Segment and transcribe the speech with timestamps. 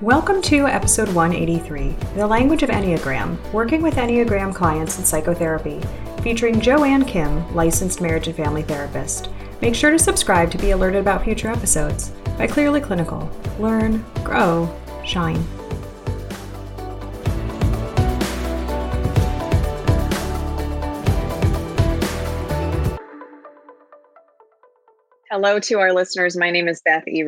[0.00, 5.80] Welcome to episode 183 The Language of Enneagram Working with Enneagram Clients in Psychotherapy,
[6.20, 9.30] featuring Joanne Kim, licensed marriage and family therapist.
[9.62, 13.30] Make sure to subscribe to be alerted about future episodes by Clearly Clinical.
[13.60, 14.68] Learn, grow,
[15.04, 15.42] shine.
[25.30, 26.36] Hello to our listeners.
[26.36, 27.22] My name is Beth E.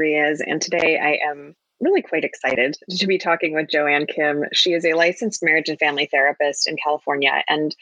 [0.46, 4.44] And today I am really quite excited to be talking with Joanne Kim.
[4.52, 7.74] She is a licensed marriage and family therapist in California, and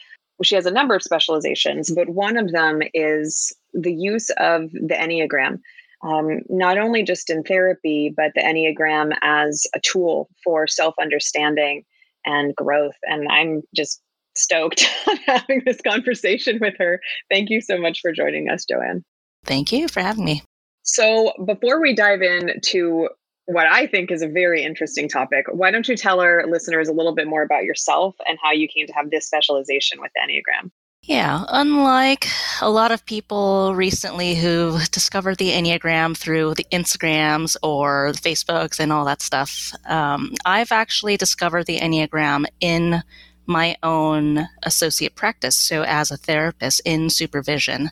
[0.43, 4.95] she has a number of specializations, but one of them is the use of the
[4.95, 5.59] Enneagram,
[6.03, 11.83] um, not only just in therapy, but the Enneagram as a tool for self understanding
[12.25, 12.95] and growth.
[13.03, 14.01] And I'm just
[14.35, 16.99] stoked on having this conversation with her.
[17.31, 19.03] Thank you so much for joining us, Joanne.
[19.45, 20.43] Thank you for having me.
[20.83, 23.09] So, before we dive into
[23.45, 26.93] what I think is a very interesting topic, why don't you tell our listeners a
[26.93, 30.71] little bit more about yourself and how you came to have this specialization with Enneagram?
[31.03, 32.27] Yeah, unlike
[32.61, 38.79] a lot of people recently who discovered the Enneagram through the Instagrams or the Facebooks
[38.79, 43.03] and all that stuff, um, I've actually discovered the Enneagram in
[43.45, 47.91] my own associate practice, so as a therapist in supervision.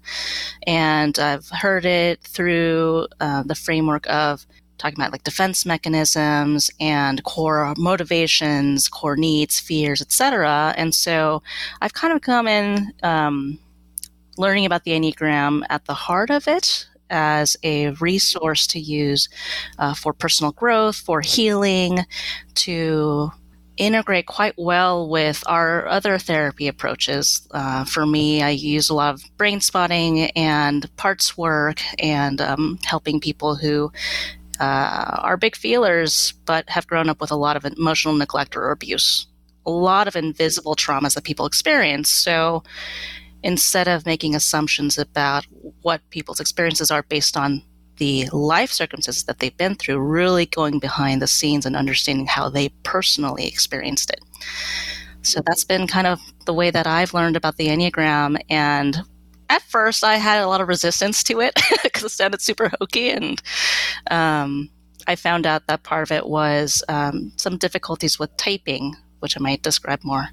[0.66, 4.48] And I've heard it through uh, the framework of
[4.84, 10.74] talking about like defense mechanisms and core motivations, core needs, fears, etc.
[10.76, 11.42] And so
[11.82, 13.60] I've kind of come in um,
[14.38, 19.30] learning about the Enneagram at the heart of it as a resource to use
[19.80, 22.00] uh, for personal growth, for healing,
[22.56, 23.32] to
[23.78, 27.48] integrate quite well with our other therapy approaches.
[27.52, 32.80] Uh, for me, I use a lot of brain spotting and parts work and um,
[32.84, 33.92] helping people who
[34.60, 38.72] uh, are big feelers but have grown up with a lot of emotional neglect or
[38.72, 39.28] abuse.
[39.66, 42.10] A lot of invisible traumas that people experience.
[42.10, 42.64] So
[43.44, 45.46] instead of making assumptions about
[45.82, 47.62] what people's experiences are based on
[47.98, 52.50] the life circumstances that they've been through, really going behind the scenes and understanding how
[52.50, 54.22] they personally experienced it.
[55.22, 58.42] So that's been kind of the way that I've learned about the Enneagram.
[58.50, 59.02] And
[59.50, 63.10] at first, I had a lot of resistance to it because it sounded super hokey.
[63.10, 63.42] And
[64.10, 64.70] um,
[65.08, 69.40] I found out that part of it was um, some difficulties with typing which I
[69.40, 70.28] might describe more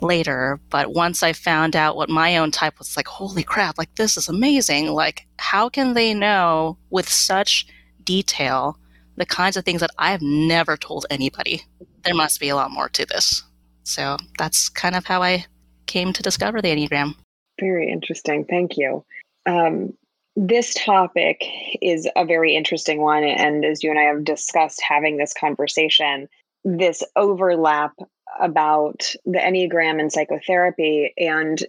[0.00, 0.58] later.
[0.70, 4.16] But once I found out what my own type was like, holy crap, like this
[4.16, 4.86] is amazing.
[4.86, 7.66] Like, how can they know with such
[8.02, 8.78] detail
[9.16, 11.60] the kinds of things that I have never told anybody?
[12.02, 13.42] There must be a lot more to this.
[13.82, 15.44] So that's kind of how I
[15.84, 17.16] came to discover the Enneagram.
[17.60, 18.44] Very interesting.
[18.44, 19.04] Thank you.
[19.46, 19.94] Um,
[20.36, 21.44] this topic
[21.82, 23.24] is a very interesting one.
[23.24, 26.28] And as you and I have discussed having this conversation,
[26.64, 27.92] this overlap
[28.40, 31.62] about the Enneagram and psychotherapy and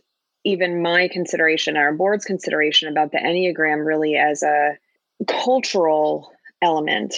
[0.44, 4.78] even my consideration, our board's consideration about the Enneagram really as a
[5.28, 6.32] cultural
[6.62, 7.16] element.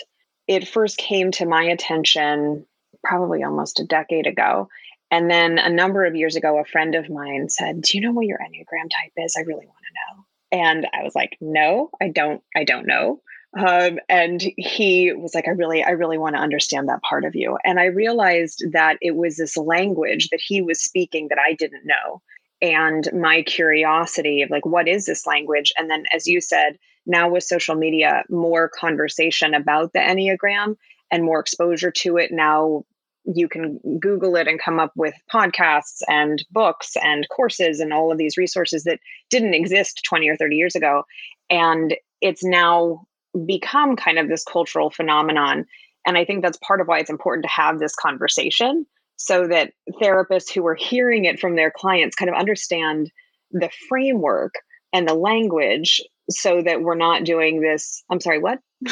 [0.48, 2.66] It first came to my attention
[3.04, 4.70] probably almost a decade ago.
[5.14, 8.12] And then a number of years ago, a friend of mine said, Do you know
[8.14, 9.36] what your Enneagram type is?
[9.38, 10.64] I really want to know.
[10.66, 13.22] And I was like, No, I don't, I don't know.
[13.56, 17.36] Um, and he was like, I really, I really want to understand that part of
[17.36, 17.60] you.
[17.64, 21.86] And I realized that it was this language that he was speaking that I didn't
[21.86, 22.24] know.
[22.64, 25.72] And my curiosity of like, what is this language?
[25.78, 30.76] And then, as you said, now with social media, more conversation about the Enneagram
[31.12, 32.32] and more exposure to it.
[32.32, 32.86] Now
[33.26, 38.12] you can Google it and come up with podcasts and books and courses and all
[38.12, 41.04] of these resources that didn't exist 20 or 30 years ago.
[41.50, 43.06] And it's now
[43.46, 45.66] become kind of this cultural phenomenon.
[46.06, 48.86] And I think that's part of why it's important to have this conversation
[49.16, 53.10] so that therapists who are hearing it from their clients kind of understand
[53.52, 54.54] the framework
[54.92, 58.04] and the language so that we're not doing this.
[58.10, 58.60] I'm sorry, what?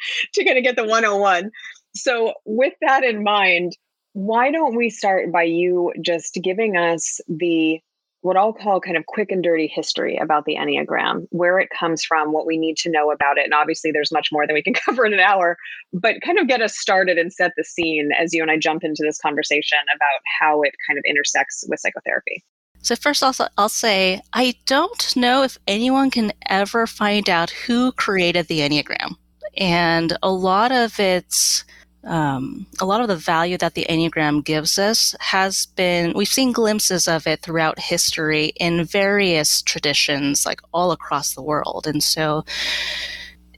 [0.34, 1.50] to kind of get the 101.
[1.94, 3.76] So, with that in mind,
[4.12, 7.80] why don't we start by you just giving us the
[8.22, 12.04] what I'll call kind of quick and dirty history about the Enneagram, where it comes
[12.04, 13.44] from, what we need to know about it.
[13.44, 15.56] And obviously, there's much more than we can cover in an hour,
[15.92, 18.84] but kind of get us started and set the scene as you and I jump
[18.84, 22.44] into this conversation about how it kind of intersects with psychotherapy.
[22.82, 27.92] So, first, also, I'll say I don't know if anyone can ever find out who
[27.92, 29.16] created the Enneagram.
[29.56, 31.64] And a lot of its
[32.04, 36.52] um, a lot of the value that the Enneagram gives us has been, we've seen
[36.52, 41.86] glimpses of it throughout history in various traditions, like all across the world.
[41.86, 42.44] And so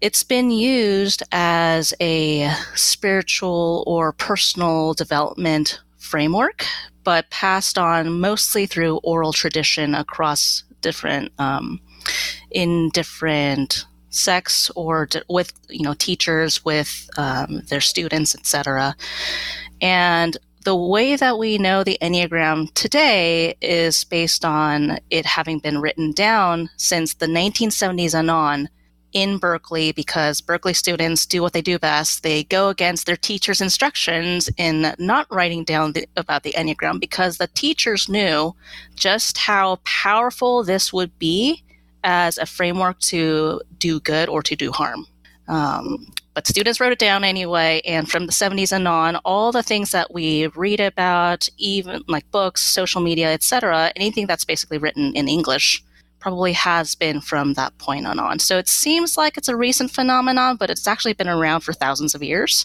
[0.01, 6.65] it's been used as a spiritual or personal development framework,
[7.05, 11.81] but passed on mostly through oral tradition across different um,
[12.51, 18.95] in different sects or d- with you know teachers with um, their students, etc.
[19.81, 25.81] And the way that we know the Enneagram today is based on it having been
[25.81, 28.69] written down since the 1970s and on
[29.13, 32.23] in Berkeley because Berkeley students do what they do best.
[32.23, 37.37] They go against their teacher's instructions in not writing down the, about the Enneagram because
[37.37, 38.55] the teachers knew
[38.95, 41.63] just how powerful this would be
[42.05, 45.07] as a framework to do good or to do harm.
[45.49, 49.63] Um, but students wrote it down anyway, and from the 70s and on, all the
[49.63, 55.15] things that we read about, even like books, social media, etc., anything that's basically written
[55.15, 55.83] in English
[56.23, 58.39] probably has been from that point on on.
[58.39, 62.15] So it seems like it's a recent phenomenon, but it's actually been around for thousands
[62.15, 62.65] of years.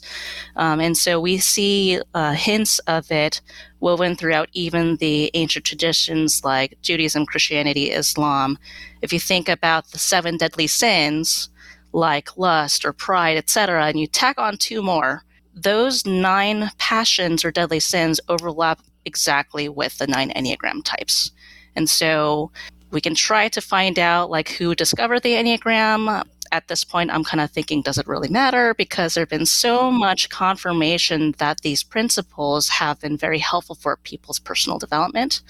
[0.57, 3.41] Um, and so we see uh, hints of it
[3.79, 8.59] woven throughout even the ancient traditions like Judaism, Christianity, Islam.
[9.01, 11.49] If you think about the seven deadly sins,
[11.93, 15.23] like lust or pride, etc., and you tack on two more,
[15.55, 21.31] those nine passions or deadly sins overlap exactly with the nine Enneagram types.
[21.75, 22.51] And so
[22.91, 26.23] we can try to find out like who discovered the enneagram.
[26.49, 28.73] At this point i'm kind of thinking does it really matter?
[28.73, 34.39] Because there's been so much confirmation that these principles have been very helpful for people's
[34.39, 35.41] personal development.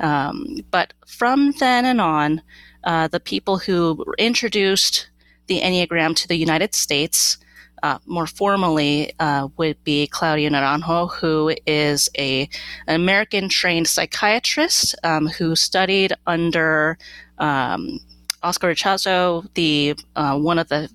[0.00, 2.42] Um, but from then and on
[2.84, 5.08] uh, the people who introduced
[5.46, 7.38] the enneagram to the united states
[7.86, 12.48] uh, more formally uh, would be Claudio Naranjo, who is a
[12.88, 16.98] an American trained psychiatrist um, who studied under
[17.38, 18.00] um,
[18.42, 20.90] Oscar Ichazo, the uh, one of the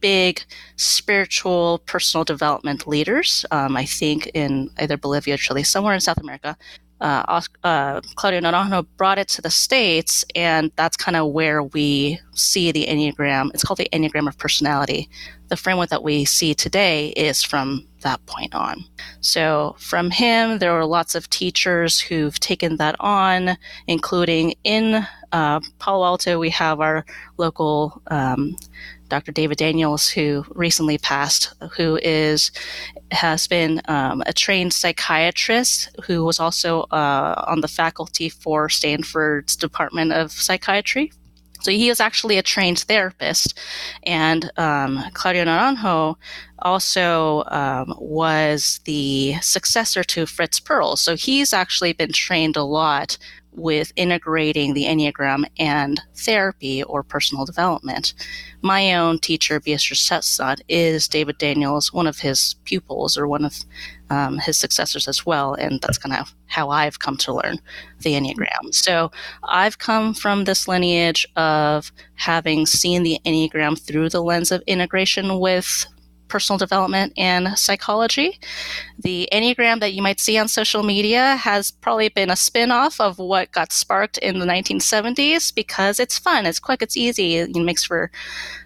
[0.00, 0.42] big
[0.76, 3.46] spiritual personal development leaders.
[3.52, 6.56] Um, I think in either Bolivia or Chile, somewhere in South America.
[7.00, 12.20] Uh, uh, Claudio Naranjo brought it to the States, and that's kind of where we
[12.34, 13.50] see the Enneagram.
[13.54, 15.08] It's called the Enneagram of Personality
[15.52, 18.82] the framework that we see today is from that point on.
[19.20, 25.60] So, from him, there were lots of teachers who've taken that on, including in uh,
[25.78, 27.04] Palo Alto, we have our
[27.36, 28.56] local um,
[29.10, 29.30] Dr.
[29.30, 32.50] David Daniels, who recently passed, who is
[33.10, 39.54] has been um, a trained psychiatrist who was also uh, on the faculty for Stanford's
[39.54, 41.12] Department of Psychiatry
[41.62, 43.58] so he is actually a trained therapist.
[44.02, 46.16] And um, Claudio Naranjo
[46.58, 50.98] also um, was the successor to Fritz Perls.
[50.98, 53.18] So he's actually been trained a lot
[53.52, 58.14] with integrating the Enneagram and therapy or personal development.
[58.62, 63.56] My own teacher, Beatrice Chestnut, is David Daniels, one of his pupils or one of
[64.10, 65.54] um, his successors as well.
[65.54, 67.58] And that's kind of how I've come to learn
[68.00, 68.72] the Enneagram.
[68.72, 69.10] So
[69.44, 75.40] I've come from this lineage of having seen the Enneagram through the lens of integration
[75.40, 75.86] with
[76.32, 78.40] personal development and psychology.
[78.98, 82.98] The Enneagram that you might see on social media has probably been a spin off
[82.98, 87.54] of what got sparked in the 1970s because it's fun, it's quick, it's easy, it
[87.54, 88.10] makes for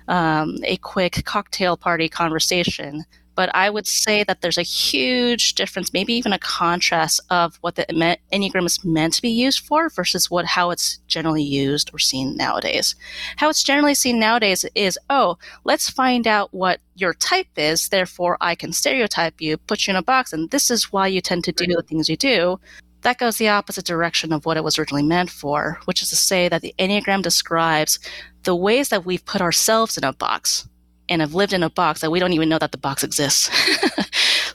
[0.07, 3.05] um, a quick cocktail party conversation
[3.37, 7.77] but I would say that there's a huge difference, maybe even a contrast of what
[7.77, 7.85] the
[8.33, 12.37] Enneagram is meant to be used for versus what how it's generally used or seen
[12.37, 12.97] nowadays.
[13.37, 18.39] How it's generally seen nowadays is, oh, let's find out what your type is, therefore
[18.41, 21.45] I can stereotype you, put you in a box, and this is why you tend
[21.45, 22.59] to do the things you do.
[23.03, 26.17] That goes the opposite direction of what it was originally meant for, which is to
[26.17, 27.99] say that the Enneagram describes
[28.45, 30.67] the ways that we've put ourselves in a box
[31.09, 33.51] and have lived in a box that we don't even know that the box exists.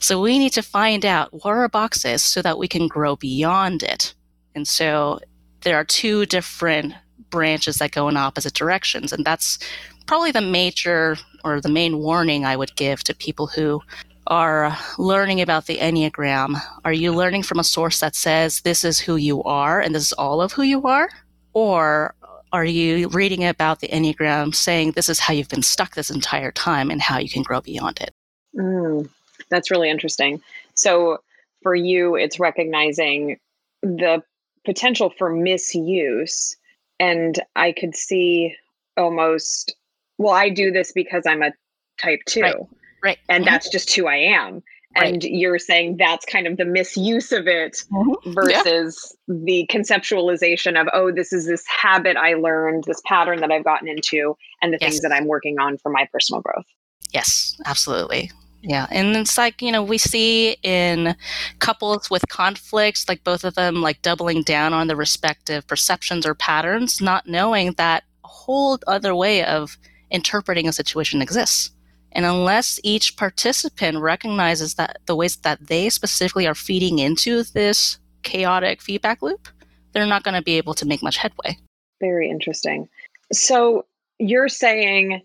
[0.00, 3.16] so we need to find out what our box is so that we can grow
[3.16, 4.14] beyond it.
[4.54, 5.20] And so
[5.62, 6.94] there are two different
[7.30, 9.12] branches that go in opposite directions.
[9.12, 9.58] And that's
[10.06, 13.80] probably the major or the main warning I would give to people who
[14.28, 16.60] are learning about the Enneagram.
[16.84, 20.04] Are you learning from a source that says this is who you are and this
[20.04, 21.08] is all of who you are?
[21.54, 22.14] Or
[22.52, 26.52] are you reading about the Enneagram saying this is how you've been stuck this entire
[26.52, 28.14] time and how you can grow beyond it?
[28.56, 29.08] Mm,
[29.48, 30.42] that's really interesting.
[30.74, 31.22] So
[31.62, 33.38] for you, it's recognizing
[33.82, 34.22] the
[34.64, 36.56] potential for misuse.
[37.00, 38.54] And I could see
[38.96, 39.74] almost,
[40.18, 41.52] well, I do this because I'm a
[42.00, 42.42] type two.
[42.42, 42.56] Right.
[43.02, 43.18] right.
[43.28, 43.52] And mm-hmm.
[43.52, 44.62] that's just who I am.
[44.96, 48.32] And you're saying that's kind of the misuse of it mm-hmm.
[48.32, 49.34] versus yeah.
[49.44, 53.88] the conceptualization of oh this is this habit i learned this pattern that i've gotten
[53.88, 54.90] into and the yes.
[54.90, 56.66] things that i'm working on for my personal growth
[57.12, 58.30] yes absolutely
[58.62, 58.86] yeah.
[58.90, 61.16] And it's like, you know, we see in
[61.58, 66.34] couples with conflicts, like both of them like doubling down on the respective perceptions or
[66.34, 69.76] patterns, not knowing that a whole other way of
[70.10, 71.70] interpreting a situation exists.
[72.12, 77.98] And unless each participant recognizes that the ways that they specifically are feeding into this
[78.22, 79.48] chaotic feedback loop,
[79.92, 81.56] they're not going to be able to make much headway.
[82.00, 82.88] Very interesting.
[83.32, 83.86] So
[84.18, 85.22] you're saying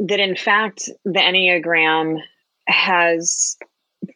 [0.00, 2.18] that in fact, the Enneagram
[2.66, 3.56] has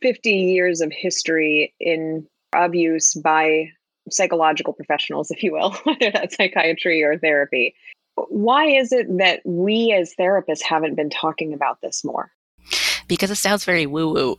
[0.02, 3.70] 50 years of history in of use by
[4.10, 7.74] psychological professionals, if you will, whether that's psychiatry or therapy.
[8.16, 12.30] Why is it that we as therapists haven't been talking about this more?
[13.08, 14.36] Because it sounds very woo woo.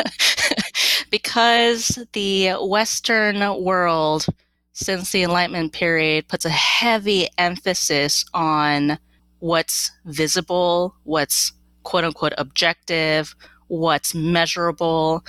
[1.10, 4.26] because the Western world,
[4.72, 8.98] since the Enlightenment period, puts a heavy emphasis on
[9.40, 11.52] what's visible, what's
[11.82, 13.34] quote unquote objective,
[13.68, 15.24] what's measurable.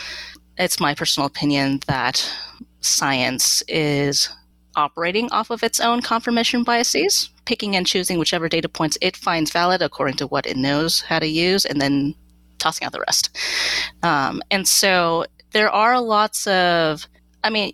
[0.58, 2.30] It's my personal opinion that
[2.82, 4.30] science is
[4.76, 9.52] operating off of its own confirmation biases, picking and choosing whichever data points it finds
[9.52, 12.16] valid according to what it knows how to use, and then
[12.60, 13.38] tossing out the rest.
[14.04, 17.08] Um, and so there are lots of,
[17.44, 17.74] I mean,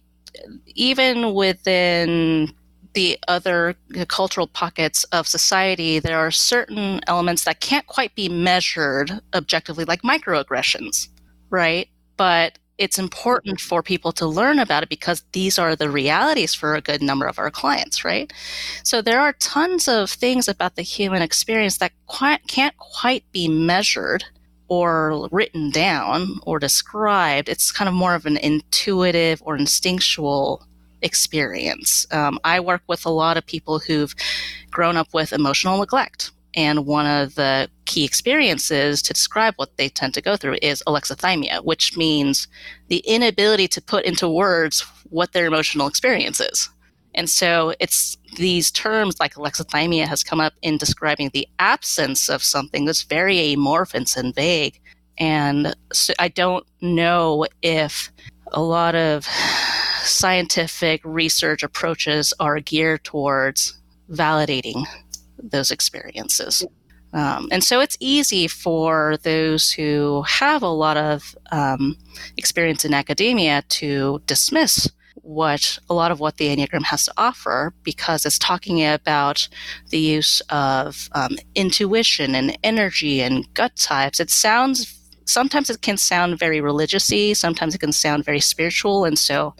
[0.76, 2.54] even within
[2.94, 3.76] the other
[4.08, 10.02] cultural pockets of society, there are certain elements that can't quite be measured objectively, like
[10.02, 11.08] microaggressions,
[11.52, 11.90] right?
[12.16, 16.76] But it's important for people to learn about it because these are the realities for
[16.76, 18.32] a good number of our clients, right?
[18.84, 23.48] So there are tons of things about the human experience that quite, can't quite be
[23.48, 24.24] measured
[24.68, 27.50] or written down or described.
[27.50, 30.66] It's kind of more of an intuitive or instinctual
[31.02, 32.06] experience.
[32.12, 34.14] Um, I work with a lot of people who've
[34.70, 36.32] grown up with emotional neglect.
[36.58, 40.84] And one of the key experiences to describe what they tend to go through is
[40.88, 42.48] alexithymia, which means
[42.88, 46.70] the inability to put into words what their emotional experience is.
[47.14, 52.44] And so it's these terms like alexithymia has come up in describing the absence of
[52.44, 54.82] something that's very amorphous and vague.
[55.20, 58.12] And so I don't know if
[58.52, 59.26] a lot of
[60.02, 63.78] scientific research approaches are geared towards
[64.10, 64.86] validating
[65.42, 66.66] those experiences.
[67.14, 71.98] Um, and so it's easy for those who have a lot of um,
[72.36, 74.90] experience in academia to dismiss
[75.22, 79.48] what a lot of what the Enneagram has to offer because it's talking about
[79.90, 84.20] the use of um, intuition and energy and gut types.
[84.20, 84.94] It sounds
[85.26, 89.54] sometimes it can sound very religiousy, sometimes it can sound very spiritual, and so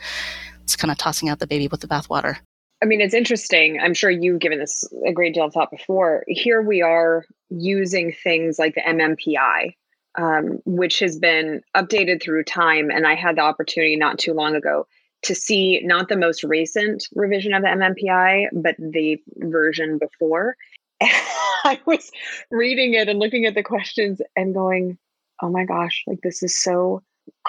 [0.64, 2.38] it's kind of tossing out the baby with the bathwater.
[2.82, 3.80] I mean, it's interesting.
[3.80, 6.24] I'm sure you've given this a great deal of thought before.
[6.28, 9.74] Here we are using things like the MMPI,
[10.16, 12.92] um, which has been updated through time.
[12.92, 14.86] And I had the opportunity not too long ago
[15.24, 20.56] to see not the most recent revision of the MMPI, but the version before.
[21.02, 22.12] I was
[22.52, 25.00] reading it and looking at the questions and going,
[25.42, 27.02] oh my gosh, like this is so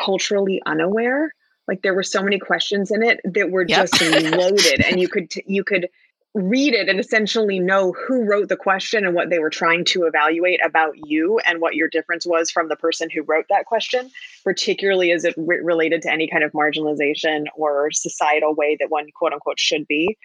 [0.03, 1.35] culturally unaware.
[1.69, 3.89] Like there were so many questions in it that were yep.
[3.89, 5.89] just loaded, and you could t- you could
[6.35, 10.05] read it and essentially know who wrote the question and what they were trying to
[10.05, 14.11] evaluate about you and what your difference was from the person who wrote that question,
[14.45, 19.07] particularly as it re- related to any kind of marginalization or societal way that one
[19.17, 20.17] quote unquote should be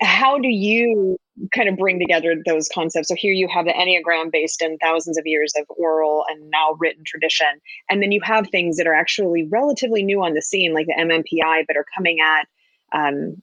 [0.00, 1.18] how do you
[1.52, 3.08] kind of bring together those concepts?
[3.08, 6.76] So here you have the Enneagram based in thousands of years of oral and now
[6.78, 7.60] written tradition.
[7.90, 10.94] And then you have things that are actually relatively new on the scene, like the
[10.94, 12.46] MMPI, but are coming at
[12.92, 13.42] um,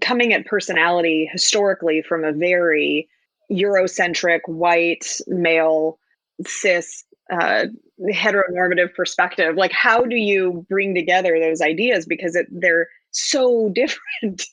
[0.00, 3.08] coming at personality historically from a very
[3.50, 5.98] Eurocentric, white, male,
[6.46, 7.66] cis, uh,
[8.12, 9.56] heteronormative perspective.
[9.56, 14.46] Like, how do you bring together those ideas because it, they're so different?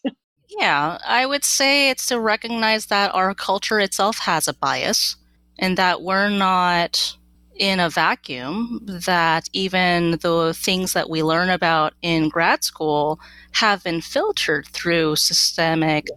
[0.50, 5.15] Yeah, I would say it's to recognize that our culture itself has a bias
[5.60, 7.15] and that we're not
[7.56, 13.20] in a vacuum, that even the things that we learn about in grad school
[13.51, 16.08] have been filtered through systemic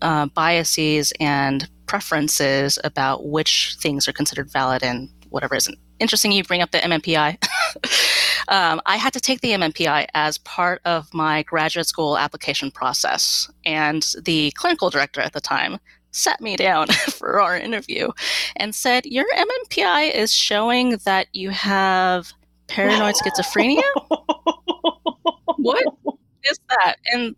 [0.00, 5.76] uh, biases and preferences about which things are considered valid and whatever isn't.
[5.98, 7.36] Interesting you bring up the MMPI.
[8.48, 13.50] um, I had to take the MMPI as part of my graduate school application process.
[13.64, 15.78] And the clinical director at the time
[16.10, 18.08] sat me down for our interview
[18.56, 22.32] and said, Your MMPI is showing that you have
[22.68, 23.82] paranoid schizophrenia?
[25.56, 25.84] what
[26.44, 26.96] is that?
[27.12, 27.34] And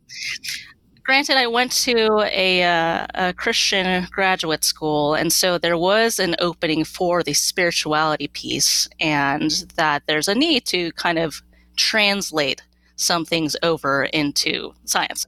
[1.04, 6.34] granted, I went to a, uh, a, Christian graduate school, and so there was an
[6.38, 11.42] opening for the spirituality piece, and that there's a need to kind of
[11.76, 12.62] translate
[12.96, 15.26] some things over into science.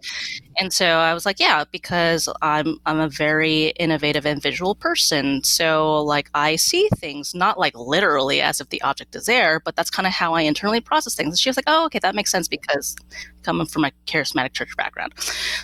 [0.58, 5.42] And so I was like, yeah, because I'm I'm a very innovative and visual person.
[5.44, 9.76] So like I see things not like literally as if the object is there, but
[9.76, 11.28] that's kind of how I internally process things.
[11.28, 12.96] And she was like, oh, okay, that makes sense because
[13.42, 15.12] coming from a charismatic church background.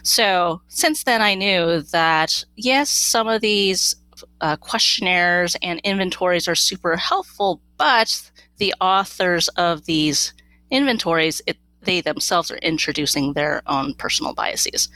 [0.03, 3.97] So since then, I knew that yes, some of these
[4.41, 10.33] uh, questionnaires and inventories are super helpful, but the authors of these
[10.71, 14.89] inventories, it they themselves are introducing their own personal biases.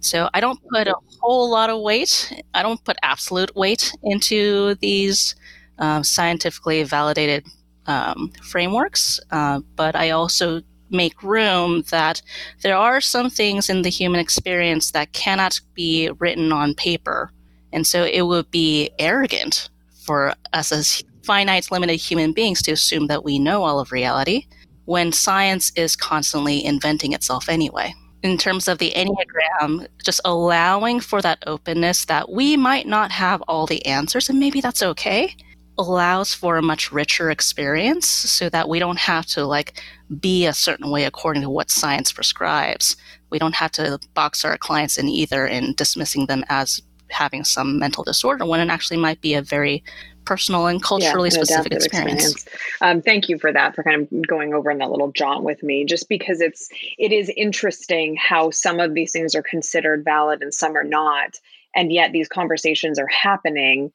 [0.00, 4.74] So I don't put a whole lot of weight, I don't put absolute weight into
[4.76, 5.34] these
[5.78, 7.46] uh, scientifically validated
[7.86, 12.22] um, frameworks, uh, but I also make room that
[12.62, 17.30] there are some things in the human experience that cannot be written on paper.
[17.72, 19.68] And so it would be arrogant
[20.04, 24.46] for us as finite, limited human beings to assume that we know all of reality
[24.86, 27.94] when science is constantly inventing itself anyway.
[28.22, 33.42] In terms of the Enneagram, just allowing for that openness that we might not have
[33.42, 35.36] all the answers, and maybe that's okay,
[35.78, 39.80] allows for a much richer experience so that we don't have to like
[40.20, 42.96] be a certain way according to what science prescribes.
[43.30, 47.78] We don't have to box our clients in either in dismissing them as having some
[47.78, 49.84] mental disorder when it actually might be a very
[50.26, 52.32] personal and culturally yeah, specific experience.
[52.32, 52.44] experience.
[52.80, 55.62] Um, thank you for that, for kind of going over in that little jaunt with
[55.62, 56.68] me, just because it's
[56.98, 61.36] it is interesting how some of these things are considered valid and some are not,
[61.74, 63.92] and yet these conversations are happening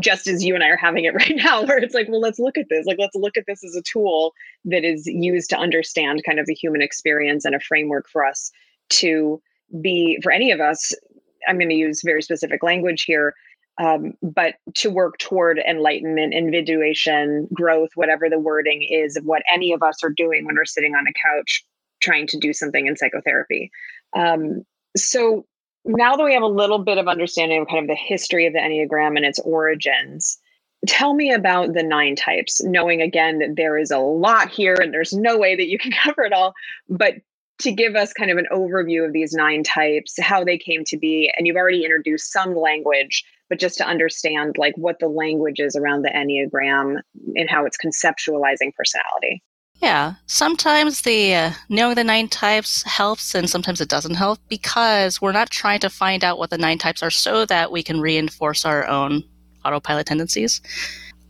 [0.00, 2.38] just as you and I are having it right now, where it's like, well, let's
[2.38, 2.86] look at this.
[2.86, 4.32] Like, let's look at this as a tool
[4.64, 8.50] that is used to understand kind of the human experience and a framework for us
[8.90, 9.40] to
[9.80, 10.92] be, for any of us,
[11.46, 13.34] I'm going to use very specific language here,
[13.78, 19.72] um, but to work toward enlightenment, individuation, growth, whatever the wording is of what any
[19.72, 21.64] of us are doing when we're sitting on a couch
[22.02, 23.70] trying to do something in psychotherapy.
[24.16, 24.64] Um,
[24.96, 25.46] so
[25.84, 28.52] now that we have a little bit of understanding of kind of the history of
[28.52, 30.38] the Enneagram and its origins,
[30.86, 34.92] tell me about the nine types, knowing again that there is a lot here and
[34.92, 36.52] there's no way that you can cover it all.
[36.88, 37.14] But
[37.60, 40.96] to give us kind of an overview of these nine types, how they came to
[40.96, 45.60] be, and you've already introduced some language but just to understand like what the language
[45.60, 47.00] is around the Enneagram
[47.36, 49.42] and how it's conceptualizing personality.
[49.80, 55.22] Yeah, sometimes the uh, knowing the nine types helps, and sometimes it doesn't help because
[55.22, 58.00] we're not trying to find out what the nine types are so that we can
[58.00, 59.22] reinforce our own
[59.64, 60.60] autopilot tendencies.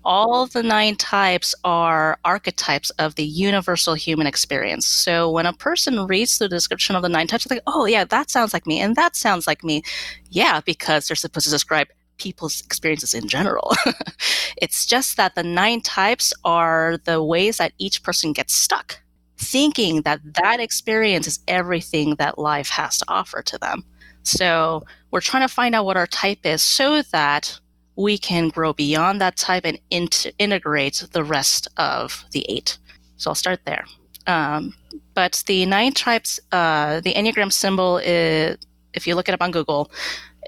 [0.02, 4.86] All the nine types are archetypes of the universal human experience.
[4.86, 8.04] So when a person reads the description of the nine types, they're like, "Oh yeah,
[8.04, 9.82] that sounds like me, and that sounds like me."
[10.30, 13.74] Yeah, because they're supposed to describe people's experiences in general.
[14.56, 19.00] it's just that the nine types are the ways that each person gets stuck,
[19.36, 23.84] thinking that that experience is everything that life has to offer to them.
[24.22, 27.58] So we're trying to find out what our type is so that
[27.96, 32.78] we can grow beyond that type and int- integrate the rest of the eight.
[33.16, 33.84] So I'll start there.
[34.28, 34.74] Um,
[35.14, 38.56] but the nine types, uh, the Enneagram symbol is,
[38.94, 39.90] if you look it up on Google,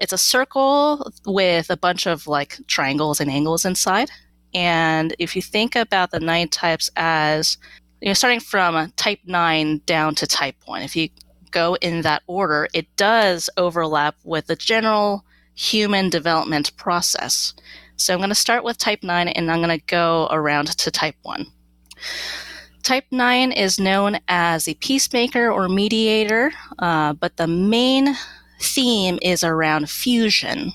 [0.01, 4.09] it's a circle with a bunch of like triangles and angles inside.
[4.53, 7.57] And if you think about the nine types as,
[8.01, 11.09] you know, starting from type nine down to type one, if you
[11.51, 17.53] go in that order, it does overlap with the general human development process.
[17.97, 20.89] So I'm going to start with type 9 and I'm going to go around to
[20.89, 21.45] type 1.
[22.81, 28.15] Type 9 is known as the peacemaker or mediator, uh, but the main
[28.61, 30.71] theme is around fusion,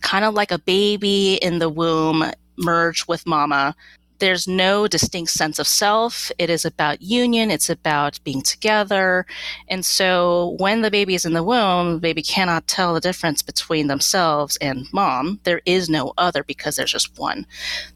[0.00, 3.74] kind of like a baby in the womb merged with mama.
[4.18, 6.32] There's no distinct sense of self.
[6.38, 7.52] It is about union.
[7.52, 9.26] It's about being together.
[9.68, 13.42] And so when the baby is in the womb, the baby cannot tell the difference
[13.42, 15.38] between themselves and mom.
[15.44, 17.46] There is no other because there's just one.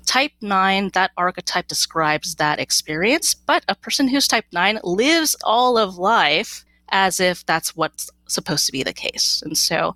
[0.07, 5.77] Type 9, that archetype describes that experience, but a person who's type 9 lives all
[5.77, 9.43] of life as if that's what's supposed to be the case.
[9.45, 9.95] And so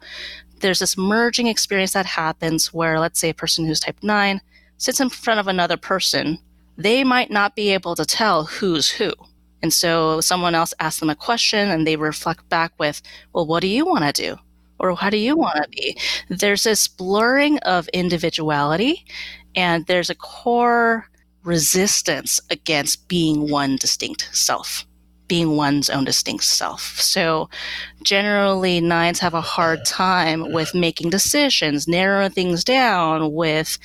[0.60, 4.40] there's this merging experience that happens where, let's say, a person who's type 9
[4.78, 6.38] sits in front of another person,
[6.76, 9.12] they might not be able to tell who's who.
[9.62, 13.60] And so someone else asks them a question and they reflect back with, well, what
[13.60, 14.36] do you want to do?
[14.78, 15.96] Or how do you want to be?
[16.28, 19.06] There's this blurring of individuality,
[19.54, 21.08] and there's a core
[21.44, 24.84] resistance against being one distinct self
[25.28, 27.00] being one's own distinct self.
[27.00, 27.48] So
[28.02, 33.78] generally nines have a hard time with making decisions, narrowing things down, with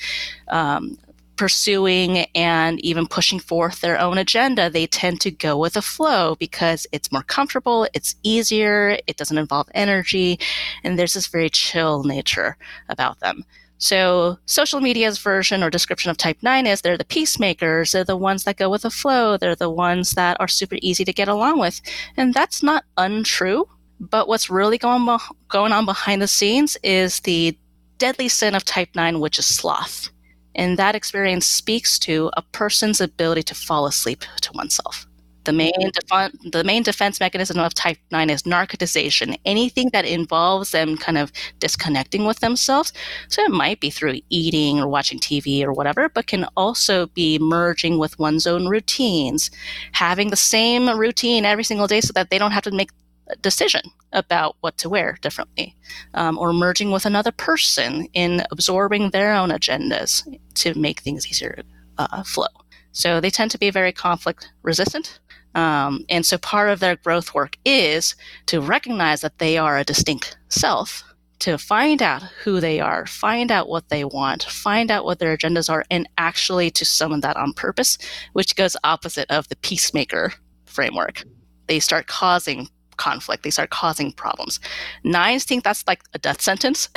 [0.48, 0.98] um,
[1.36, 4.70] pursuing and even pushing forth their own agenda.
[4.70, 9.38] They tend to go with the flow because it's more comfortable, it's easier, it doesn't
[9.38, 10.38] involve energy,
[10.84, 12.56] and there's this very chill nature
[12.88, 13.44] about them.
[13.82, 18.16] So social media's version or description of type 9 is they're the peacemakers, they're the
[18.16, 21.26] ones that go with the flow, they're the ones that are super easy to get
[21.26, 21.80] along with.
[22.16, 23.68] And that's not untrue,
[23.98, 25.18] but what's really going,
[25.48, 27.58] going on behind the scenes is the
[27.98, 30.10] deadly sin of type 9, which is sloth.
[30.54, 35.08] And that experience speaks to a person's ability to fall asleep to oneself.
[35.44, 39.38] The main, defu- the main defense mechanism of type 9 is narcotization.
[39.44, 42.92] Anything that involves them kind of disconnecting with themselves.
[43.28, 47.38] So it might be through eating or watching TV or whatever, but can also be
[47.38, 49.50] merging with one's own routines,
[49.92, 52.90] having the same routine every single day so that they don't have to make
[53.28, 55.74] a decision about what to wear differently,
[56.14, 60.22] um, or merging with another person in absorbing their own agendas
[60.54, 61.62] to make things easier
[61.98, 62.46] uh, flow.
[62.92, 65.18] So they tend to be very conflict resistant.
[65.54, 68.14] Um, and so part of their growth work is
[68.46, 71.04] to recognize that they are a distinct self,
[71.40, 75.36] to find out who they are, find out what they want, find out what their
[75.36, 77.98] agendas are, and actually to summon that on purpose,
[78.32, 80.32] which goes opposite of the peacemaker
[80.66, 81.24] framework.
[81.66, 84.60] They start causing conflict, they start causing problems.
[85.02, 86.88] Nines think that's like a death sentence.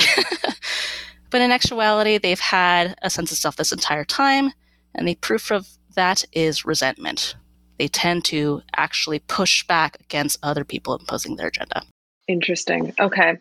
[1.30, 4.52] but in actuality, they've had a sense of self this entire time,
[4.94, 5.66] and the proof of
[5.96, 7.34] that is resentment
[7.78, 11.82] they tend to actually push back against other people imposing their agenda.
[12.28, 12.92] Interesting.
[12.98, 13.38] Okay.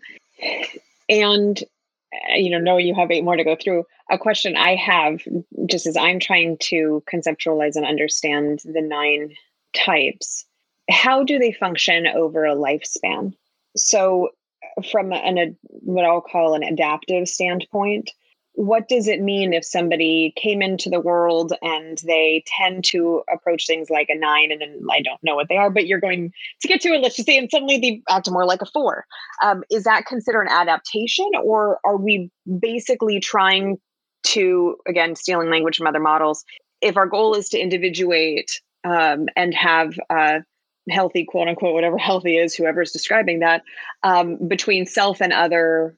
[1.10, 1.62] And,
[2.13, 5.21] uh, you know, knowing you have eight more to go through, a question I have
[5.67, 9.34] just as I'm trying to conceptualize and understand the nine
[9.76, 10.45] types,
[10.89, 13.34] how do they function over a lifespan?
[13.76, 14.30] So,
[14.91, 18.12] from an, what I'll call an adaptive standpoint,
[18.56, 23.68] what does it mean if somebody came into the world and they tend to approach
[23.68, 26.32] things like a nine and then i don't know what they are but you're going
[26.62, 29.06] to get to it let's just say and suddenly they act more like a four.
[29.44, 33.78] Um, is that considered an adaptation or are we basically trying
[34.24, 36.44] to again stealing language from other models
[36.82, 40.44] if our goal is to individuate um, and have a
[40.89, 43.63] healthy quote unquote whatever healthy is whoever's describing that
[44.04, 45.98] um, between self and other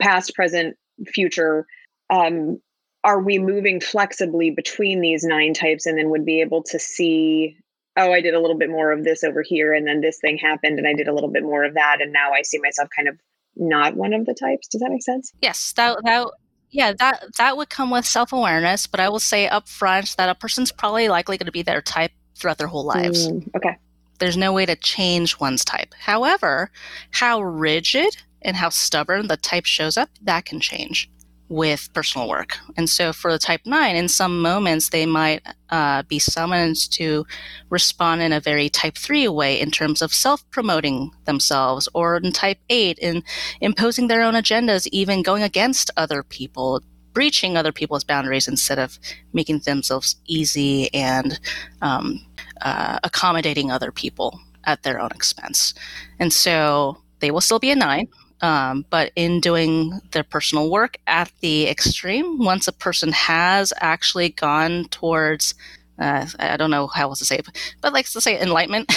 [0.00, 1.66] past present future
[2.14, 2.60] um,
[3.02, 7.56] are we moving flexibly between these nine types and then would be able to see
[7.96, 10.38] oh i did a little bit more of this over here and then this thing
[10.38, 12.88] happened and i did a little bit more of that and now i see myself
[12.96, 13.16] kind of
[13.56, 14.66] not one of the types.
[14.68, 15.32] Does that make sense?
[15.40, 16.28] Yes that that
[16.70, 20.34] yeah that that would come with self-awareness but i will say up front that a
[20.34, 23.28] person's probably likely going to be their type throughout their whole lives.
[23.28, 23.76] Mm, okay.
[24.18, 25.94] There's no way to change one's type.
[25.98, 26.70] However
[27.12, 31.08] how rigid and how stubborn the type shows up that can change
[31.48, 32.56] with personal work.
[32.76, 37.26] And so for the type 9, in some moments, they might uh, be summoned to
[37.70, 42.32] respond in a very type 3 way in terms of self promoting themselves, or in
[42.32, 43.22] type 8, in
[43.60, 46.80] imposing their own agendas, even going against other people.
[47.12, 48.98] Breaching other people's boundaries instead of
[49.32, 51.38] making themselves easy and
[51.80, 52.26] um,
[52.62, 55.74] uh, accommodating other people at their own expense.
[56.18, 58.08] And so they will still be a nine,
[58.40, 64.30] um, but in doing their personal work at the extreme, once a person has actually
[64.30, 65.54] gone towards,
[65.98, 67.46] uh, I don't know how else to say it,
[67.80, 68.92] but like to say enlightenment,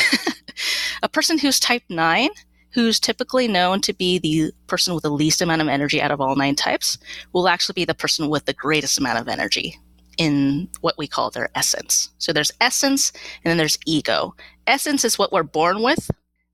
[1.04, 2.30] a person who's type 9,
[2.71, 6.21] who's typically known to be the person with the least amount of energy out of
[6.21, 6.97] all nine types,
[7.34, 9.80] will actually be the person with the greatest amount of energy
[10.17, 12.10] in what we call their essence.
[12.17, 13.12] So there's essence
[13.43, 14.36] and then there's ego.
[14.65, 16.10] Essence is what we're born with,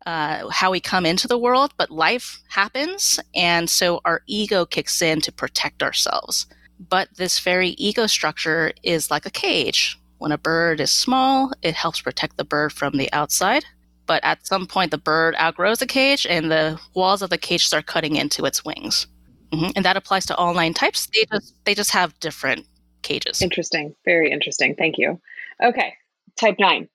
[0.06, 3.20] uh, how we come into the world, but life happens.
[3.36, 6.46] And so our ego kicks in to protect ourselves.
[6.80, 9.98] But this very ego structure is like a cage.
[10.18, 13.63] When a bird is small, it helps protect the bird from the outside.
[14.06, 17.66] But at some point, the bird outgrows the cage and the walls of the cage
[17.66, 19.08] start cutting into its wings.
[19.54, 19.72] Mm-hmm.
[19.76, 21.08] And that applies to all nine types.
[21.08, 22.66] They just, they just have different
[23.02, 23.42] cages.
[23.42, 23.96] Interesting.
[24.04, 24.76] Very interesting.
[24.76, 25.22] Thank you.
[25.63, 25.94] Okay.
[26.38, 26.89] Type nine,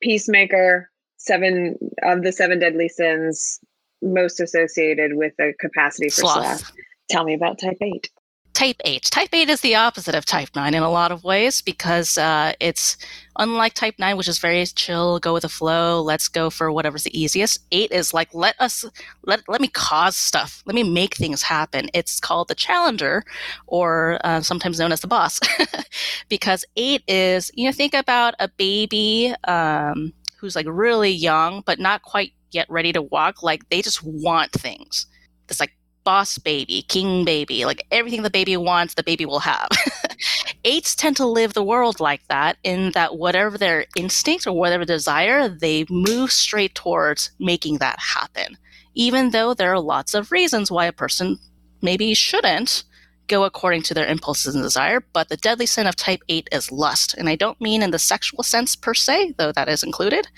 [0.00, 0.90] peacemaker,
[1.24, 3.60] seven of the seven deadly sins
[4.02, 6.58] most associated with the capacity for sloth.
[6.58, 6.72] sloth.
[7.10, 8.10] Tell me about type eight.
[8.54, 9.02] type 8.
[9.04, 12.52] Type 8 is the opposite of type 9 in a lot of ways because uh,
[12.60, 12.96] it's
[13.38, 17.04] unlike type 9, which is very chill, go with the flow, let's go for whatever's
[17.04, 17.60] the easiest.
[17.70, 18.84] 8 is like, let us,
[19.24, 21.88] let, let me cause stuff, let me make things happen.
[21.94, 23.22] It's called the challenger
[23.66, 25.40] or uh, sometimes known as the boss
[26.28, 31.78] because 8 is, you know, think about a baby um, who's like really young, but
[31.78, 33.42] not quite yet ready to walk.
[33.42, 35.06] Like they just want things.
[35.48, 35.72] It's like
[36.04, 39.68] boss baby, king baby, like everything the baby wants, the baby will have.
[40.64, 44.84] Eights tend to live the world like that, in that whatever their instinct or whatever
[44.84, 48.58] desire, they move straight towards making that happen.
[48.94, 51.38] Even though there are lots of reasons why a person
[51.82, 52.82] maybe shouldn't,
[53.28, 56.72] go according to their impulses and desire, but the deadly sin of type 8 is
[56.72, 57.14] lust.
[57.14, 60.28] And I don't mean in the sexual sense per se, though that is included.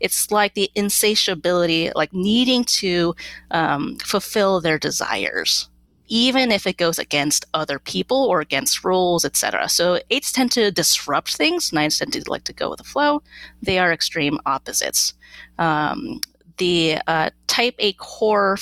[0.00, 3.14] It's like the insatiability, like needing to
[3.50, 5.68] um, fulfill their desires.
[6.10, 9.68] Even if it goes against other people or against rules, etc.
[9.68, 11.70] So eights tend to disrupt things.
[11.70, 13.22] Nines tend to like to go with the flow.
[13.60, 15.12] They are extreme opposites.
[15.58, 16.22] Um,
[16.56, 18.56] the uh, type 8 core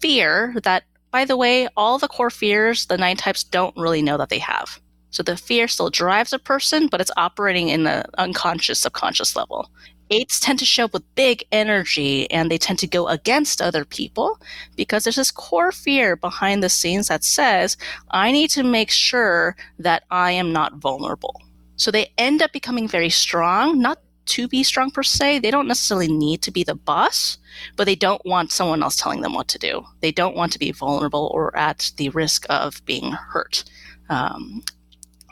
[0.00, 0.84] fear that
[1.16, 4.38] by the way, all the core fears the nine types don't really know that they
[4.38, 4.78] have.
[5.08, 9.70] So the fear still drives a person, but it's operating in the unconscious, subconscious level.
[10.10, 13.86] Eights tend to show up with big energy and they tend to go against other
[13.86, 14.38] people
[14.76, 17.78] because there's this core fear behind the scenes that says,
[18.10, 21.40] I need to make sure that I am not vulnerable.
[21.76, 25.40] So they end up becoming very strong, not to be strong per se.
[25.40, 27.38] They don't necessarily need to be the boss,
[27.76, 29.84] but they don't want someone else telling them what to do.
[30.00, 33.64] They don't want to be vulnerable or at the risk of being hurt.
[34.08, 34.62] Um,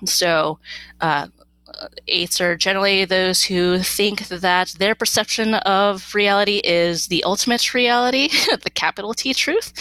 [0.05, 0.59] so,
[1.01, 1.29] uh,
[2.09, 8.29] eights are generally those who think that their perception of reality is the ultimate reality,
[8.63, 9.73] the capital T truth.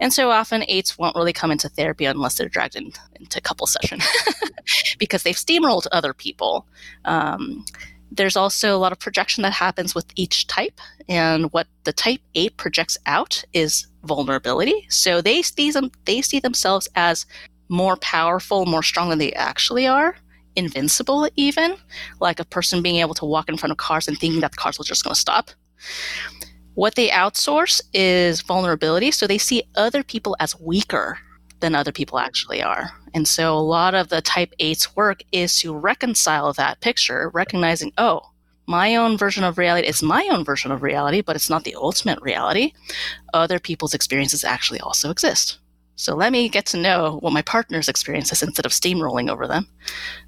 [0.00, 3.66] And so often eights won't really come into therapy unless they're dragged in, into couple
[3.66, 4.00] session
[4.98, 6.66] because they've steamrolled other people.
[7.04, 7.64] Um,
[8.10, 10.80] there's also a lot of projection that happens with each type.
[11.08, 14.86] And what the type 8 projects out is vulnerability.
[14.88, 17.26] So they see, them, they see themselves as
[17.68, 20.16] more powerful, more strong than they actually are,
[20.56, 21.76] invincible even,
[22.20, 24.56] like a person being able to walk in front of cars and thinking that the
[24.56, 25.50] cars are just going to stop.
[26.74, 29.10] What they outsource is vulnerability.
[29.10, 31.18] So they see other people as weaker
[31.60, 32.90] than other people actually are.
[33.14, 37.92] And so a lot of the type 8's work is to reconcile that picture, recognizing,
[37.98, 38.22] oh,
[38.66, 41.74] my own version of reality is my own version of reality, but it's not the
[41.74, 42.72] ultimate reality.
[43.34, 45.58] Other people's experiences actually also exist.
[46.00, 49.46] So let me get to know what my partner's experience is instead of steamrolling over
[49.46, 49.68] them.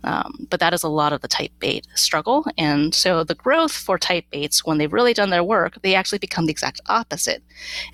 [0.04, 2.44] Um, but that is a lot of the type 8 struggle.
[2.58, 6.18] And so the growth for type 8s, when they've really done their work, they actually
[6.18, 7.42] become the exact opposite.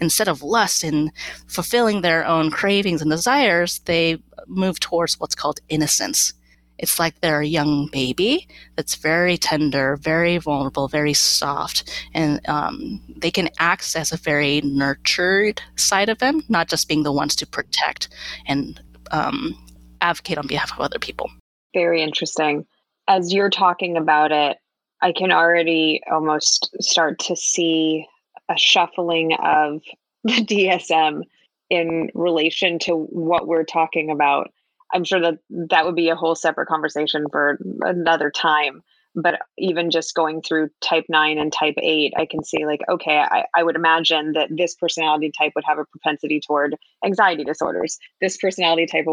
[0.00, 1.12] Instead of lust in
[1.46, 6.32] fulfilling their own cravings and desires, they move towards what's called innocence.
[6.78, 13.00] It's like they're a young baby that's very tender, very vulnerable, very soft, and um,
[13.16, 17.46] they can access a very nurtured side of them, not just being the ones to
[17.46, 18.08] protect
[18.46, 19.54] and um,
[20.00, 21.30] advocate on behalf of other people.
[21.74, 22.66] Very interesting.
[23.08, 24.58] As you're talking about it,
[25.00, 28.06] I can already almost start to see
[28.48, 29.82] a shuffling of
[30.24, 31.22] the DSM
[31.70, 34.50] in relation to what we're talking about.
[34.92, 35.38] I'm sure that
[35.70, 38.82] that would be a whole separate conversation for another time.
[39.14, 43.18] But even just going through type nine and type eight, I can see like, okay,
[43.18, 47.98] I, I would imagine that this personality type would have a propensity toward anxiety disorders.
[48.20, 49.06] This personality type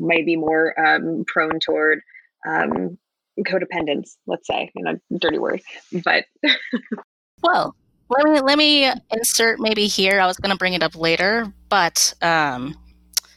[0.00, 2.00] may be more um, prone toward
[2.48, 2.98] um,
[3.40, 5.60] codependence, let's say, in a dirty word.
[6.04, 6.24] But
[7.42, 7.76] well,
[8.08, 10.20] let me let me insert maybe here.
[10.20, 12.76] I was going to bring it up later, but um,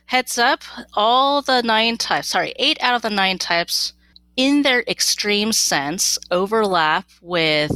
[0.07, 0.61] Heads up,
[0.93, 3.93] all the nine types, sorry, eight out of the nine types,
[4.37, 7.71] in their extreme sense, overlap with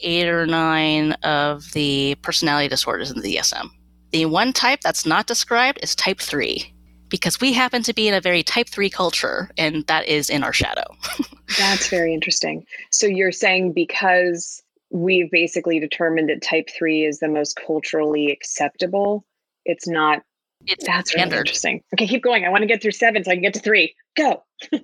[0.00, 3.70] eight or nine of the personality disorders in the DSM.
[4.10, 6.74] The one type that's not described is type 3,
[7.08, 10.42] because we happen to be in a very type 3 culture, and that is in
[10.42, 10.84] our shadow.
[11.58, 12.64] that's very interesting.
[12.90, 19.24] So you're saying because we've basically determined that type 3 is the most culturally acceptable,
[19.64, 20.22] it's not
[20.66, 21.32] it's That's standard.
[21.32, 21.82] really interesting.
[21.94, 22.44] Okay, keep going.
[22.44, 23.94] I want to get through seven so I can get to three.
[24.16, 24.42] Go.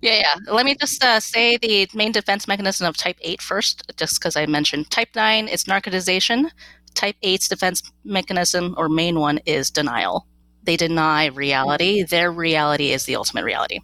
[0.00, 0.52] Yeah, yeah.
[0.52, 4.36] Let me just uh, say the main defense mechanism of type 8 first, just because
[4.36, 6.50] I mentioned type 9 is narcotization.
[6.94, 10.26] Type 8's defense mechanism, or main one, is denial.
[10.62, 12.04] They deny reality.
[12.04, 13.80] Their reality is the ultimate reality.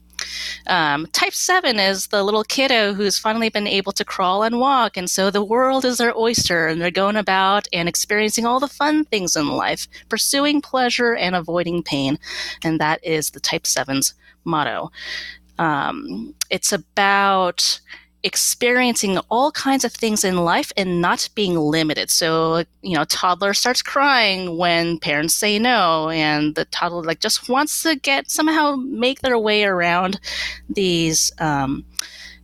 [0.67, 4.97] Um, type 7 is the little kiddo who's finally been able to crawl and walk,
[4.97, 8.69] and so the world is their oyster, and they're going about and experiencing all the
[8.69, 12.19] fun things in life, pursuing pleasure and avoiding pain.
[12.65, 14.91] And that is the type 7's motto.
[15.59, 17.81] Um, it's about
[18.25, 22.11] experiencing all kinds of things in life and not being limited.
[22.11, 27.49] So, you know, toddler starts crying when parents say no and the toddler like just
[27.51, 30.19] wants to get somehow make their way around
[30.71, 31.85] these um,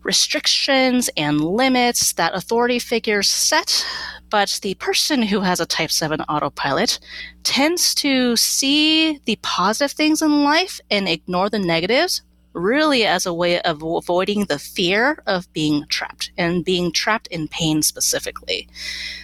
[0.02, 3.84] restrictions and limits that authority figures set.
[4.28, 7.00] But the person who has a type 7 autopilot
[7.42, 13.34] tends to see the positive things in life and ignore the negatives really as a
[13.34, 18.68] way of avoiding the fear of being trapped and being trapped in pain specifically.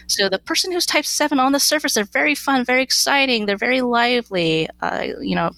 [0.07, 3.57] So the person who's type 7 on the surface, they're very fun, very exciting, they're
[3.57, 5.51] very lively, uh, you know,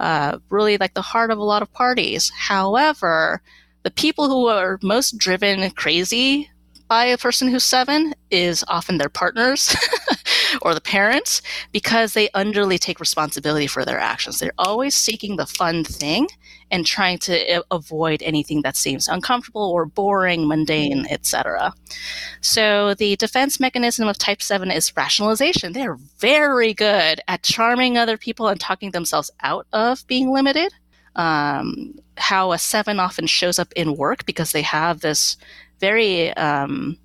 [0.00, 2.30] uh, really like the heart of a lot of parties.
[2.34, 3.42] However,
[3.82, 6.50] the people who are most driven crazy
[6.88, 9.74] by a person who's seven is often their partners
[10.62, 11.42] or the parents
[11.72, 14.38] because they underly take responsibility for their actions.
[14.38, 16.28] They're always seeking the fun thing
[16.70, 21.72] and trying to avoid anything that seems uncomfortable or boring, mundane, etc.
[22.40, 25.74] So the defense mechanism of type 7 is rationalization.
[25.74, 30.72] They're very good at charming other people and talking themselves out of being limited.
[31.14, 35.36] Um, how a 7 often shows up in work because they have this
[35.82, 36.96] very um,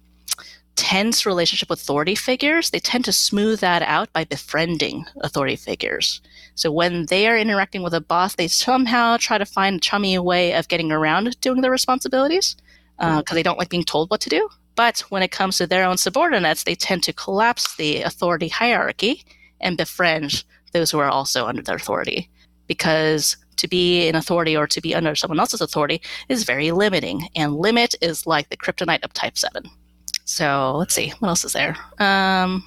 [0.76, 6.22] tense relationship with authority figures, they tend to smooth that out by befriending authority figures.
[6.54, 10.18] So when they are interacting with a boss, they somehow try to find a chummy
[10.20, 12.56] way of getting around doing their responsibilities
[12.98, 14.48] because uh, they don't like being told what to do.
[14.76, 19.26] But when it comes to their own subordinates, they tend to collapse the authority hierarchy
[19.60, 22.30] and befriend those who are also under their authority.
[22.68, 27.28] Because to be in authority or to be under someone else's authority is very limiting.
[27.36, 29.64] And limit is like the kryptonite of type 7.
[30.26, 31.76] So let's see, what else is there?
[32.00, 32.64] Um,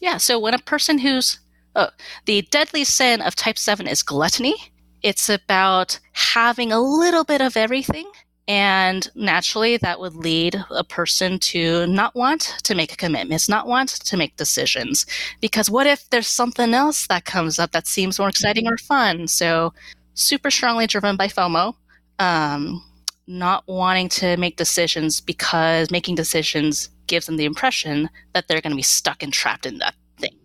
[0.00, 1.38] yeah, so when a person who's
[1.76, 1.88] oh,
[2.26, 4.56] the deadly sin of type 7 is gluttony,
[5.02, 8.10] it's about having a little bit of everything.
[8.48, 13.90] And naturally, that would lead a person to not want to make commitments, not want
[13.90, 15.06] to make decisions.
[15.40, 19.28] Because what if there's something else that comes up that seems more exciting or fun?
[19.28, 19.72] So
[20.14, 21.74] super strongly driven by FOMO,
[22.18, 22.84] um,
[23.26, 28.72] not wanting to make decisions because making decisions gives them the impression that they're going
[28.72, 30.36] to be stuck and trapped in that thing.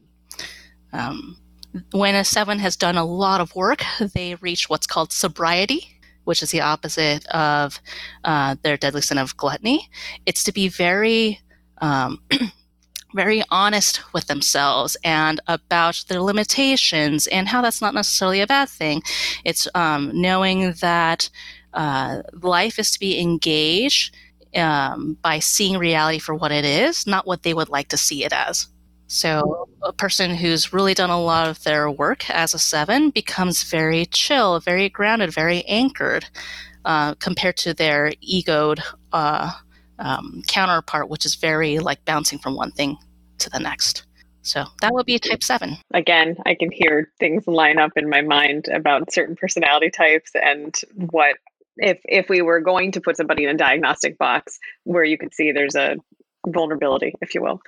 [0.94, 1.38] Um,
[1.92, 6.42] when a seven has done a lot of work, they reach what's called sobriety, which
[6.42, 7.80] is the opposite of
[8.24, 9.90] uh, their deadly sin of gluttony.
[10.26, 11.40] It's to be very
[11.80, 12.22] um,
[13.16, 18.70] very honest with themselves and about their limitations and how that's not necessarily a bad
[18.70, 19.02] thing.
[19.46, 21.30] It's um, knowing that
[21.74, 24.16] uh, life is to be engaged
[24.56, 28.24] um, by seeing reality for what it is, not what they would like to see
[28.24, 28.68] it as.
[29.08, 33.64] So, a person who's really done a lot of their work as a seven becomes
[33.64, 36.26] very chill, very grounded, very anchored
[36.86, 38.80] uh, compared to their egoed
[39.14, 39.52] uh,
[40.00, 42.98] um, counterpart, which is very like bouncing from one thing
[43.40, 44.06] to the next.
[44.42, 45.78] So that would be type seven.
[45.94, 50.76] Again, I can hear things line up in my mind about certain personality types and
[50.94, 51.38] what
[51.78, 55.34] if if we were going to put somebody in a diagnostic box where you could
[55.34, 55.96] see there's a
[56.48, 57.60] vulnerability, if you will.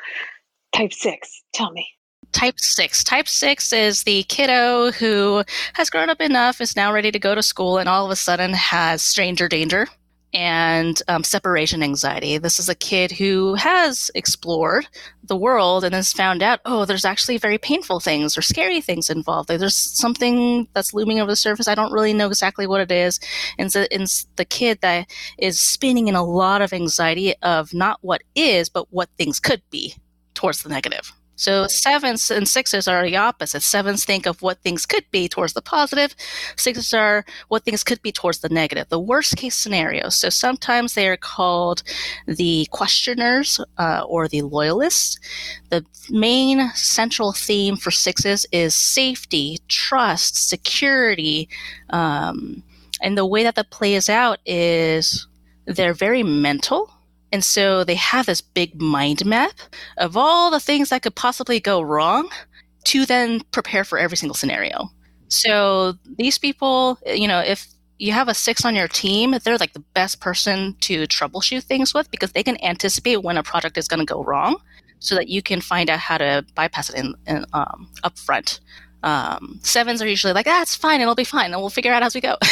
[0.76, 1.88] Type six, tell me.
[2.32, 3.04] Type six.
[3.04, 7.34] Type six is the kiddo who has grown up enough, is now ready to go
[7.34, 9.88] to school, and all of a sudden has stranger danger
[10.34, 12.38] and um, separation anxiety.
[12.38, 14.88] This is a kid who has explored
[15.24, 19.10] the world and has found out, oh, there's actually very painful things or scary things
[19.10, 19.50] involved.
[19.50, 21.68] There's something that's looming over the surface.
[21.68, 23.20] I don't really know exactly what it is.
[23.58, 28.00] And so it's the kid that is spinning in a lot of anxiety of not
[28.02, 29.96] what is, but what things could be
[30.34, 31.12] towards the negative.
[31.38, 33.62] So sevens and sixes are the opposite.
[33.62, 36.16] Sevens think of what things could be towards the positive.
[36.56, 40.10] Sixes are what things could be towards the negative, the worst case scenario.
[40.10, 41.84] So sometimes they are called
[42.26, 45.20] the questioners uh, or the loyalists.
[45.70, 51.50] The main central theme for sixes is safety, trust, security.
[51.92, 52.64] Um,
[53.00, 55.28] and the way that that plays out is
[55.66, 56.92] they're very mental
[57.32, 59.52] and so they have this big mind map
[59.98, 62.30] of all the things that could possibly go wrong
[62.86, 64.90] to then prepare for every single scenario.
[65.30, 69.74] So these people, you know, if you have a six on your team, they're like
[69.74, 73.88] the best person to troubleshoot things with because they can anticipate when a project is
[73.88, 74.58] going to go wrong
[75.00, 78.62] so that you can find out how to bypass it in, in um, up front.
[79.04, 82.04] Um, sevens are usually like, ah, it's fine, it'll be fine, and we'll figure out
[82.04, 82.36] as we go.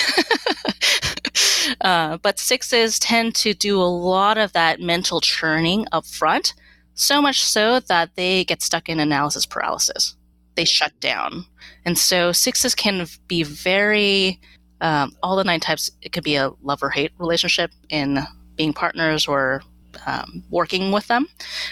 [1.82, 6.54] uh, but sixes tend to do a lot of that mental churning up front,
[6.94, 10.16] so much so that they get stuck in analysis paralysis.
[10.56, 11.46] They shut down.
[11.86, 14.40] And so sixes can be very,
[14.82, 18.20] um, all the nine types, it could be a love or hate relationship in
[18.56, 19.62] being partners or
[20.06, 21.28] um, working with them.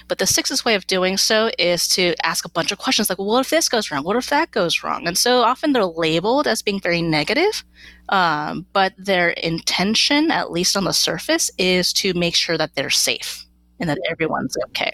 [0.08, 3.18] But the six's way of doing so is to ask a bunch of questions like,
[3.18, 4.04] well, what if this goes wrong?
[4.04, 5.08] What if that goes wrong?
[5.08, 7.64] And so often they're labeled as being very negative,
[8.10, 12.90] um, but their intention, at least on the surface, is to make sure that they're
[12.90, 13.46] safe
[13.80, 14.94] and that everyone's okay.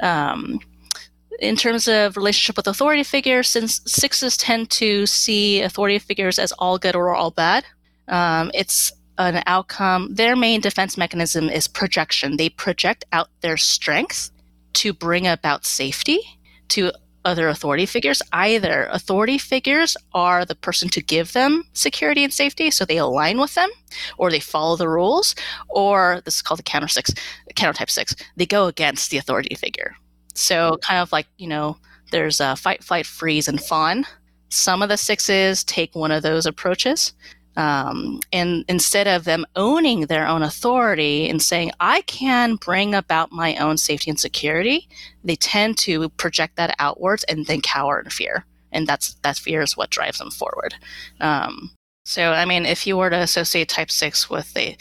[0.00, 0.60] Um,
[1.40, 6.52] in terms of relationship with authority figures, since sixes tend to see authority figures as
[6.52, 7.64] all good or all bad,
[8.08, 12.36] um, it's an outcome, their main defense mechanism is projection.
[12.36, 14.30] They project out their strength
[14.74, 16.20] to bring about safety
[16.68, 16.92] to
[17.24, 18.22] other authority figures.
[18.32, 23.38] Either authority figures are the person to give them security and safety, so they align
[23.38, 23.68] with them,
[24.16, 25.34] or they follow the rules,
[25.68, 27.12] or this is called the counter six,
[27.54, 28.14] counter type six.
[28.36, 29.96] They go against the authority figure.
[30.34, 31.76] So kind of like you know,
[32.12, 34.06] there's a fight, flight, freeze, and fawn.
[34.50, 37.12] Some of the sixes take one of those approaches.
[37.58, 43.32] Um, and instead of them owning their own authority and saying, I can bring about
[43.32, 44.88] my own safety and security,
[45.24, 48.46] they tend to project that outwards and then cower in fear.
[48.70, 50.76] And that's that fear is what drives them forward.
[51.20, 51.72] Um,
[52.04, 54.76] so, I mean, if you were to associate type 6 with a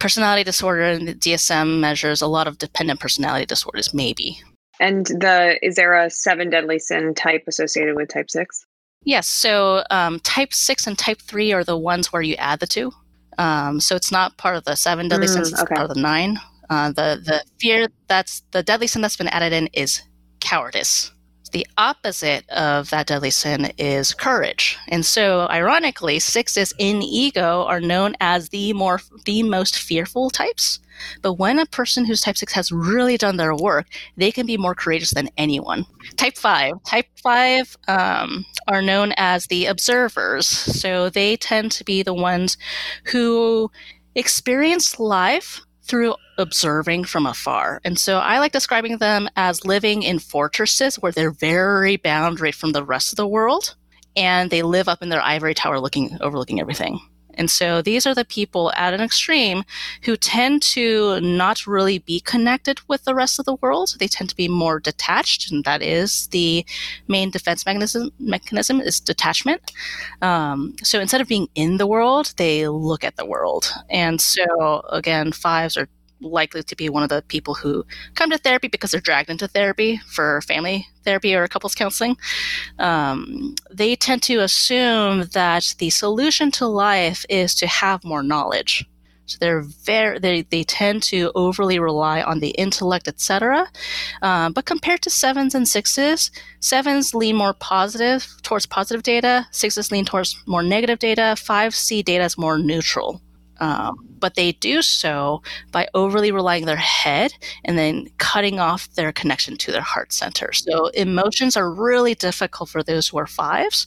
[0.00, 4.42] personality disorder, and the DSM measures a lot of dependent personality disorders, maybe.
[4.80, 8.66] And the is there a seven deadly sin type associated with type 6?
[9.04, 9.26] Yes.
[9.26, 12.92] So um, type six and type three are the ones where you add the two.
[13.38, 15.74] Um, so it's not part of the seven deadly mm, sins; it's okay.
[15.74, 16.38] part of the nine.
[16.68, 20.02] Uh, the the fear that's the deadly sin that's been added in is
[20.40, 21.12] cowardice.
[21.52, 24.78] The opposite of that deadly sin is courage.
[24.88, 30.78] And so, ironically, sixes in ego are known as the more the most fearful types.
[31.22, 33.86] But when a person who's type 6 has really done their work,
[34.16, 35.86] they can be more courageous than anyone.
[36.16, 36.84] Type 5.
[36.84, 40.46] Type 5 um, are known as the observers.
[40.46, 42.56] So they tend to be the ones
[43.04, 43.70] who
[44.14, 47.80] experience life through observing from afar.
[47.84, 52.70] And so I like describing them as living in fortresses where they're very boundary from
[52.70, 53.74] the rest of the world
[54.16, 57.00] and they live up in their ivory tower looking overlooking everything.
[57.34, 59.64] And so these are the people at an extreme
[60.02, 63.96] who tend to not really be connected with the rest of the world.
[63.98, 66.64] They tend to be more detached, and that is the
[67.08, 68.10] main defense mechanism.
[68.18, 69.72] Mechanism is detachment.
[70.22, 73.72] Um, so instead of being in the world, they look at the world.
[73.88, 75.88] And so again, fives are
[76.20, 79.48] likely to be one of the people who come to therapy because they're dragged into
[79.48, 82.16] therapy for family therapy or couples counseling.
[82.78, 88.84] Um, they tend to assume that the solution to life is to have more knowledge.
[89.30, 93.68] So they're very they, they tend to overly rely on the intellect, etc.
[94.22, 99.46] Um, but compared to sevens and sixes, sevens lean more positive towards positive data.
[99.52, 101.36] Sixes lean towards more negative data.
[101.38, 103.22] Five C data is more neutral.
[103.60, 105.42] Um, but they do so
[105.72, 107.32] by overly relying their head
[107.64, 110.52] and then cutting off their connection to their heart center.
[110.52, 113.86] So emotions are really difficult for those who are fives.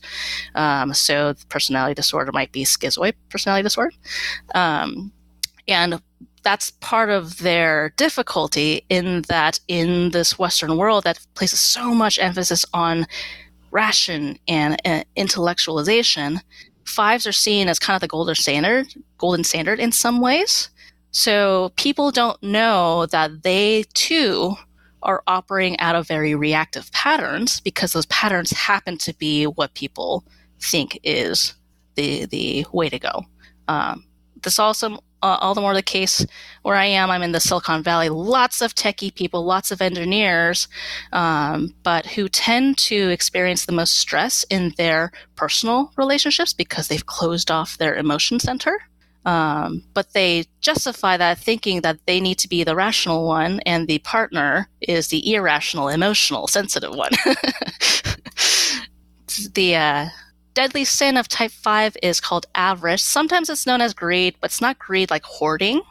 [0.56, 3.92] Um, so personality disorder might be schizoid personality disorder.
[4.56, 5.12] Um,
[5.68, 6.02] and
[6.44, 12.20] that's part of their difficulty in that in this Western world that places so much
[12.20, 13.06] emphasis on
[13.72, 16.42] ration and uh, intellectualization
[16.86, 20.70] fives are seen as kind of the golden standard, golden standard in some ways.
[21.12, 24.56] So people don't know that they too
[25.04, 30.24] are operating out of very reactive patterns because those patterns happen to be what people
[30.60, 31.54] think is
[31.96, 33.26] the the way to go.
[33.68, 34.06] Um,
[34.42, 36.24] this also uh, all the more the case
[36.62, 37.10] where I am.
[37.10, 38.10] I'm in the Silicon Valley.
[38.10, 40.68] Lots of techie people, lots of engineers,
[41.14, 47.06] um, but who tend to experience the most stress in their personal relationships because they've
[47.06, 48.78] closed off their emotion center.
[49.26, 53.88] Um, but they justify that thinking that they need to be the rational one and
[53.88, 57.12] the partner is the irrational, emotional, sensitive one.
[59.54, 60.10] the uh,
[60.54, 63.04] deadly sin of type 5 is called avarice.
[63.04, 65.82] Sometimes it's known as greed, but it's not greed like hoarding.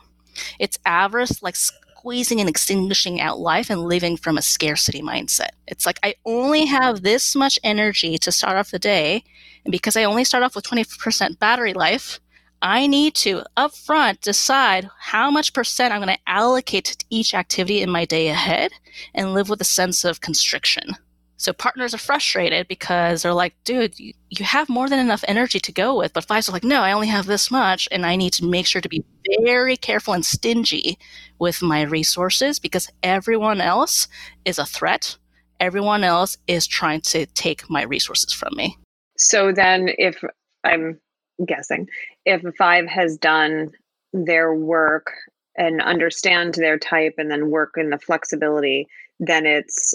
[0.59, 5.51] It's avarice like squeezing and extinguishing out life and living from a scarcity mindset.
[5.69, 9.23] It's like I only have this much energy to start off the day,
[9.65, 12.19] and because I only start off with 20% battery life,
[12.61, 17.83] I need to upfront decide how much percent I'm going to allocate to each activity
[17.83, 18.73] in my day ahead
[19.15, 20.97] and live with a sense of constriction.
[21.43, 25.59] So partners are frustrated because they're like, dude, you, you have more than enough energy
[25.59, 26.13] to go with.
[26.13, 27.89] But fives are like, no, I only have this much.
[27.91, 29.05] And I need to make sure to be
[29.43, 30.99] very careful and stingy
[31.41, 34.07] with my resources because everyone else
[34.45, 35.17] is a threat.
[35.59, 38.79] Everyone else is trying to take my resources from me.
[39.19, 40.23] So then, if
[40.63, 41.01] I'm
[41.45, 41.89] guessing,
[42.25, 43.73] if five has done
[44.13, 45.11] their work
[45.57, 48.87] and understand their type and then work in the flexibility,
[49.23, 49.95] then it's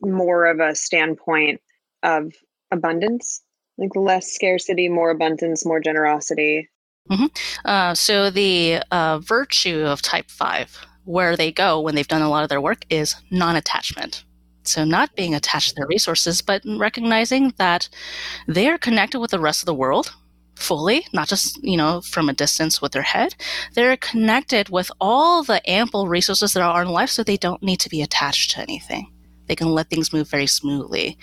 [0.00, 1.60] more of a standpoint
[2.02, 2.32] of
[2.70, 3.42] abundance,
[3.76, 6.70] like less scarcity, more abundance, more generosity.
[7.10, 7.26] Mm-hmm.
[7.66, 12.30] Uh, so the uh, virtue of type five, where they go when they've done a
[12.30, 14.24] lot of their work, is non attachment.
[14.64, 17.88] So, not being attached to their resources, but recognizing that
[18.46, 20.14] they are connected with the rest of the world
[20.54, 23.34] fully, not just, you know, from a distance with their head.
[23.74, 27.80] They're connected with all the ample resources that are in life so they don't need
[27.80, 29.10] to be attached to anything.
[29.46, 31.18] They can let things move very smoothly.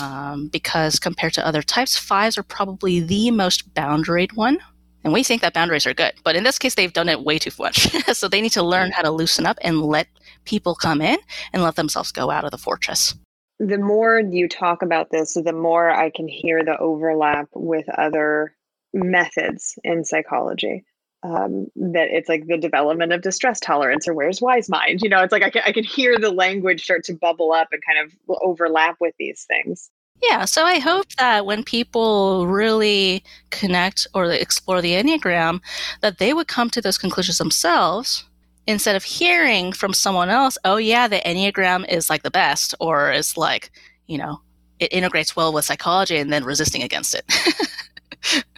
[0.00, 4.58] Um, because compared to other types, fives are probably the most boundaried one.
[5.04, 6.12] And we think that boundaries are good.
[6.22, 7.90] But in this case, they've done it way too much.
[8.16, 10.06] so they need to learn how to loosen up and let
[10.44, 11.18] people come in
[11.52, 13.14] and let themselves go out of the fortress
[13.62, 18.56] the more you talk about this, the more I can hear the overlap with other
[18.92, 20.84] methods in psychology.
[21.24, 25.22] Um, that it's like the development of distress tolerance or where's wise mind you know
[25.22, 28.04] it's like I can, I can hear the language start to bubble up and kind
[28.04, 29.88] of overlap with these things
[30.20, 35.60] yeah so i hope that when people really connect or explore the enneagram
[36.00, 38.24] that they would come to those conclusions themselves
[38.66, 43.12] instead of hearing from someone else oh yeah the enneagram is like the best or
[43.12, 43.70] is like
[44.08, 44.40] you know
[44.80, 48.44] it integrates well with psychology and then resisting against it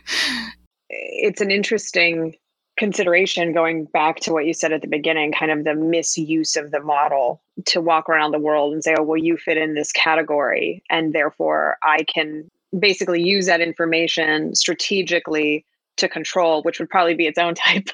[0.88, 2.34] it's an interesting
[2.76, 6.72] consideration going back to what you said at the beginning kind of the misuse of
[6.72, 9.92] the model to walk around the world and say oh well you fit in this
[9.92, 15.64] category and therefore i can basically use that information strategically
[15.96, 17.88] to control which would probably be its own type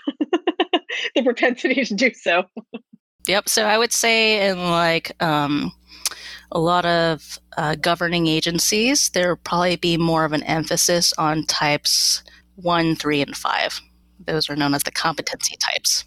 [1.15, 2.45] the propensity to do so.
[3.27, 3.49] Yep.
[3.49, 5.73] So i would say in like um
[6.53, 11.45] a lot of uh, governing agencies, there will probably be more of an emphasis on
[11.47, 12.23] types
[12.57, 13.81] one, three, and five.
[14.27, 16.05] Those are known as the competency types,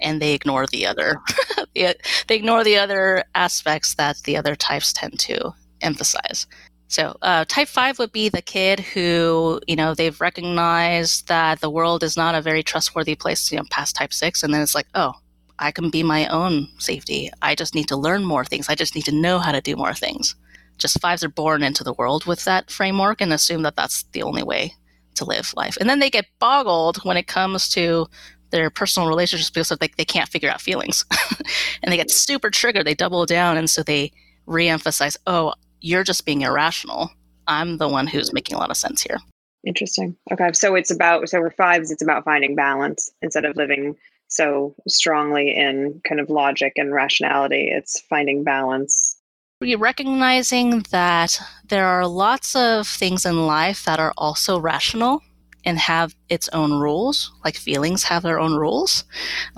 [0.00, 1.20] and they ignore the other.
[1.74, 1.94] they
[2.28, 6.46] ignore the other aspects that the other types tend to emphasize.
[6.88, 11.70] So, uh, type five would be the kid who, you know, they've recognized that the
[11.70, 14.74] world is not a very trustworthy place, you know, past type six, and then it's
[14.74, 15.14] like, oh,
[15.58, 17.30] I can be my own safety.
[17.42, 18.68] I just need to learn more things.
[18.68, 20.34] I just need to know how to do more things.
[20.78, 24.22] Just fives are born into the world with that framework and assume that that's the
[24.22, 24.74] only way
[25.14, 25.76] to live life.
[25.80, 28.06] And then they get boggled when it comes to
[28.50, 31.04] their personal relationships because they, they can't figure out feelings.
[31.82, 32.86] and they get super triggered.
[32.86, 33.56] They double down.
[33.56, 34.12] And so they
[34.46, 37.10] reemphasize, oh, you're just being irrational.
[37.46, 39.18] I'm the one who's making a lot of sense here.
[39.64, 40.16] Interesting.
[40.30, 40.52] Okay.
[40.52, 43.96] So it's about, so for fives, it's about finding balance instead of living
[44.28, 47.68] so strongly in kind of logic and rationality.
[47.70, 49.16] It's finding balance.
[49.60, 55.22] Recognizing that there are lots of things in life that are also rational
[55.64, 59.04] and have its own rules, like feelings have their own rules.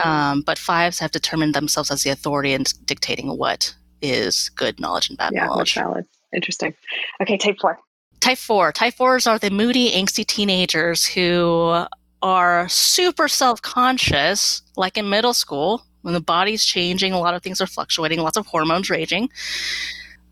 [0.02, 5.10] Um, but fives have determined themselves as the authority in dictating what is good knowledge
[5.10, 5.76] and bad yeah, knowledge.
[5.76, 6.06] Yeah, valid.
[6.32, 6.74] Interesting.
[7.20, 7.78] Okay, type four.
[8.20, 8.72] Type four.
[8.72, 11.84] Type fours are the moody, angsty teenagers who
[12.22, 17.42] are super self conscious, like in middle school, when the body's changing, a lot of
[17.42, 19.28] things are fluctuating, lots of hormones raging,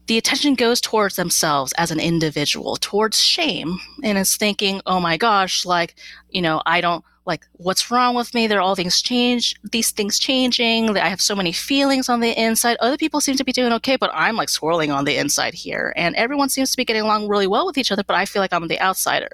[0.06, 3.78] the attention goes towards themselves as an individual, towards shame.
[4.04, 5.96] And it's thinking, oh my gosh, like,
[6.30, 9.90] you know, I don't like what's wrong with me there are all things change these
[9.90, 13.50] things changing i have so many feelings on the inside other people seem to be
[13.50, 16.84] doing okay but i'm like swirling on the inside here and everyone seems to be
[16.84, 19.28] getting along really well with each other but i feel like i'm the outsider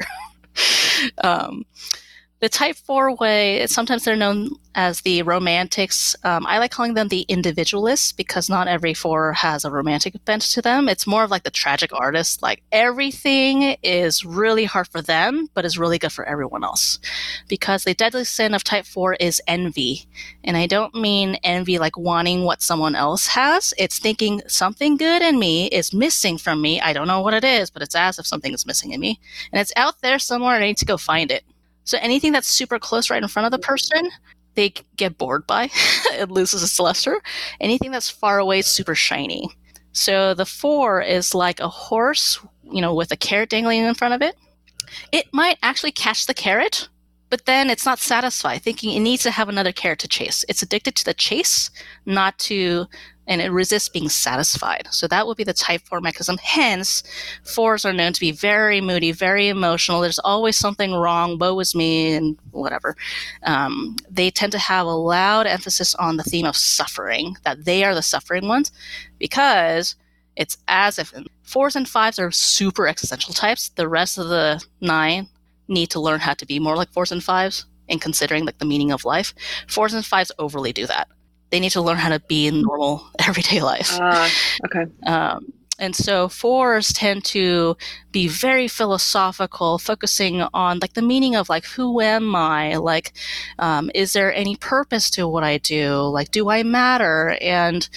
[1.23, 1.65] um,
[2.43, 6.17] the type 4 way, sometimes they're known as the romantics.
[6.25, 10.43] Um, I like calling them the individualists because not every four has a romantic bent
[10.43, 10.89] to them.
[10.89, 12.43] It's more of like the tragic artist.
[12.43, 16.99] Like everything is really hard for them, but is really good for everyone else.
[17.47, 20.09] Because the deadly sin of type 4 is envy.
[20.43, 23.73] And I don't mean envy like wanting what someone else has.
[23.79, 26.81] It's thinking something good in me is missing from me.
[26.81, 29.21] I don't know what it is, but it's as if something is missing in me.
[29.53, 30.57] And it's out there somewhere.
[30.57, 31.45] And I need to go find it.
[31.85, 34.11] So anything that's super close right in front of the person,
[34.55, 35.71] they get bored by.
[36.13, 37.23] it loses its luster.
[37.61, 39.49] Anything that's far away is super shiny.
[39.93, 44.15] So the four is like a horse, you know, with a carrot dangling in front
[44.15, 44.37] of it.
[45.11, 46.89] It might actually catch the carrot,
[47.33, 50.45] but then it's not satisfied, thinking it needs to have another carrot to chase.
[50.51, 51.71] It's addicted to the chase,
[52.05, 52.87] not to,
[53.27, 54.87] and it resists being satisfied.
[54.91, 56.37] So that would be the type four mechanism.
[56.43, 57.03] Hence,
[57.43, 60.03] fours are known to be very moody, very emotional.
[60.03, 62.97] There's always something wrong, woe is me, and whatever.
[63.45, 67.83] Um, they tend to have a loud emphasis on the theme of suffering, that they
[67.83, 68.71] are the suffering ones,
[69.19, 69.97] because
[70.37, 71.15] it's as if
[71.45, 73.71] fours and fives are super existential types.
[73.71, 75.29] The rest of the nine
[75.73, 78.65] need to learn how to be more like fours and fives and considering like the
[78.65, 79.35] meaning of life.
[79.69, 81.09] Fours and fives overly do that.
[81.51, 83.99] They need to learn how to be in normal everyday life.
[84.01, 84.29] Uh,
[84.67, 84.91] okay.
[85.07, 87.77] Um, and so fours tend to
[88.13, 92.77] be very philosophical, focusing on like the meaning of like who am I?
[92.77, 93.15] Like,
[93.59, 96.03] um, is there any purpose to what I do?
[96.03, 97.37] Like, do I matter?
[97.41, 97.89] And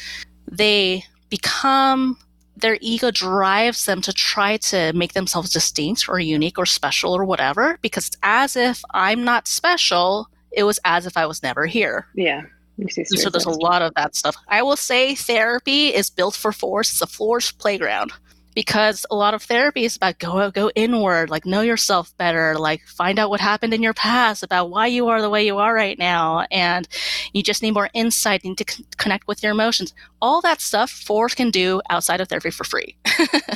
[0.49, 2.17] they become
[2.65, 7.23] their ego drives them to try to make themselves distinct or unique or special or
[7.23, 10.27] whatever because it's as if I'm not special.
[10.51, 12.07] It was as if I was never here.
[12.15, 12.41] Yeah.
[12.89, 14.35] So there's a lot of that stuff.
[14.47, 16.89] I will say therapy is built for fours.
[16.89, 18.11] It's a fours playground
[18.55, 22.81] because a lot of therapy is about go go inward, like know yourself better, like
[22.87, 25.73] find out what happened in your past about why you are the way you are
[25.73, 26.87] right now, and
[27.33, 29.93] you just need more insight, you need to c- connect with your emotions.
[30.21, 32.95] All that stuff Fours can do outside of therapy for free.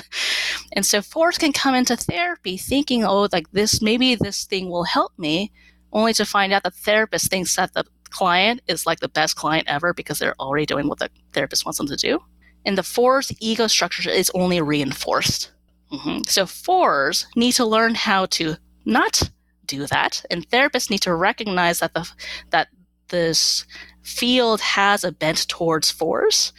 [0.74, 4.84] and so Fours can come into therapy thinking, oh, like this, maybe this thing will
[4.84, 5.52] help me,
[5.94, 9.68] only to find out the therapist thinks that the client is like the best client
[9.70, 12.20] ever because they're already doing what the therapist wants them to do
[12.66, 15.52] and the fours ego structure is only reinforced.
[15.92, 16.22] Mm-hmm.
[16.28, 18.56] So fours need to learn how to
[18.86, 19.30] not
[19.66, 22.10] do that, and therapists need to recognize that the
[22.52, 22.68] that
[23.10, 23.66] this
[24.02, 26.54] field has a bent towards fours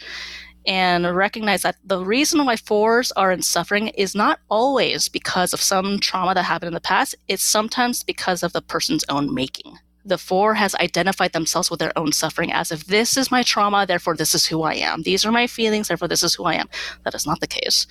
[0.65, 5.61] and recognize that the reason why fours are in suffering is not always because of
[5.61, 9.77] some trauma that happened in the past, it's sometimes because of the person's own making
[10.05, 13.85] the four has identified themselves with their own suffering as if this is my trauma,
[13.85, 15.03] therefore this is who I am.
[15.03, 16.69] These are my feelings, therefore this is who I am.
[17.03, 17.87] That is not the case.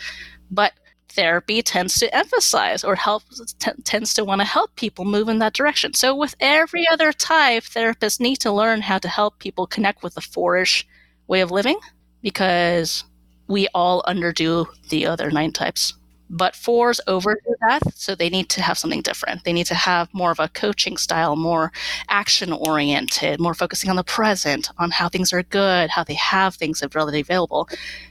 [0.51, 0.73] But
[1.09, 3.23] therapy tends to emphasize or help
[3.59, 5.95] t- tends to want to help people move in that direction.
[5.95, 10.15] So with every other type, therapists need to learn how to help people connect with
[10.15, 10.87] the fourish
[11.27, 11.79] way of living
[12.23, 13.05] because
[13.49, 15.95] we all underdo the other nine types.
[16.33, 19.43] But fours over overdo that, so they need to have something different.
[19.43, 21.73] They need to have more of a coaching style, more
[22.09, 26.55] action oriented, more focusing on the present, on how things are good, how they have
[26.55, 27.69] things readily available,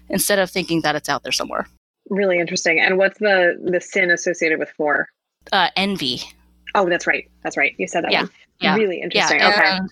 [0.10, 1.66] instead of thinking that it's out there somewhere.
[2.10, 2.80] Really interesting.
[2.80, 5.08] And what's the the sin associated with four?
[5.54, 6.22] Uh, envy.
[6.76, 7.30] Oh, that's right.
[7.44, 7.74] That's right.
[7.78, 8.12] You said that.
[8.12, 8.24] Yeah.
[8.24, 8.32] One.
[8.60, 8.76] Yeah.
[8.76, 9.40] Really interesting.
[9.40, 9.50] Yeah.
[9.50, 9.78] Okay.
[9.78, 9.90] And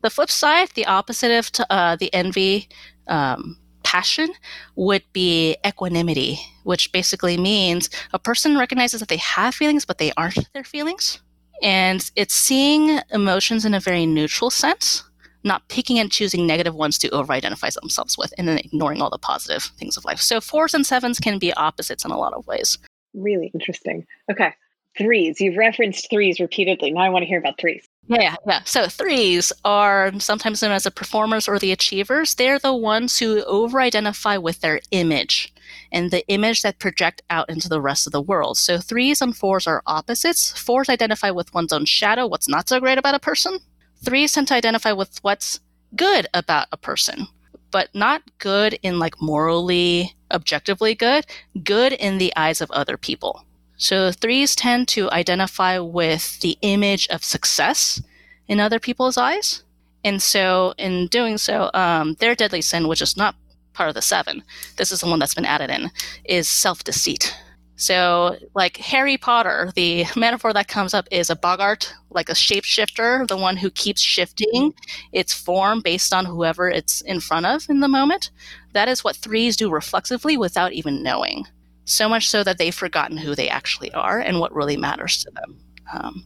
[0.00, 2.68] the flip side, the opposite of t- uh, the envy.
[3.08, 3.58] Um,
[3.88, 4.28] passion
[4.76, 10.12] would be equanimity, which basically means a person recognizes that they have feelings, but they
[10.18, 11.22] aren't their feelings.
[11.62, 15.04] And it's seeing emotions in a very neutral sense,
[15.42, 19.08] not picking and choosing negative ones to over identify themselves with, and then ignoring all
[19.08, 20.20] the positive things of life.
[20.20, 22.76] So, fours and sevens can be opposites in a lot of ways.
[23.14, 24.06] Really interesting.
[24.30, 24.52] Okay.
[24.98, 25.40] Threes.
[25.40, 26.90] You've referenced threes repeatedly.
[26.90, 27.88] Now I want to hear about threes.
[28.08, 28.62] Yeah, yeah.
[28.64, 32.34] So threes are sometimes known as the performers or the achievers.
[32.34, 35.52] They're the ones who over identify with their image
[35.92, 38.56] and the image that project out into the rest of the world.
[38.56, 40.52] So threes and fours are opposites.
[40.58, 43.58] Fours identify with one's own shadow, what's not so great about a person.
[44.04, 45.60] Threes tend to identify with what's
[45.94, 47.26] good about a person,
[47.70, 51.26] but not good in like morally, objectively good,
[51.62, 53.44] good in the eyes of other people.
[53.78, 58.02] So threes tend to identify with the image of success
[58.48, 59.62] in other people's eyes.
[60.04, 63.36] And so in doing so, um, their deadly sin, which is not
[63.74, 64.42] part of the seven,
[64.76, 65.90] this is the one that's been added in,
[66.24, 67.34] is self deceit.
[67.76, 73.28] So, like Harry Potter, the metaphor that comes up is a boggart, like a shapeshifter,
[73.28, 74.74] the one who keeps shifting
[75.12, 78.32] its form based on whoever it's in front of in the moment.
[78.72, 81.46] That is what threes do reflexively without even knowing
[81.88, 85.30] so much so that they've forgotten who they actually are and what really matters to
[85.30, 85.58] them.
[85.92, 86.24] Um,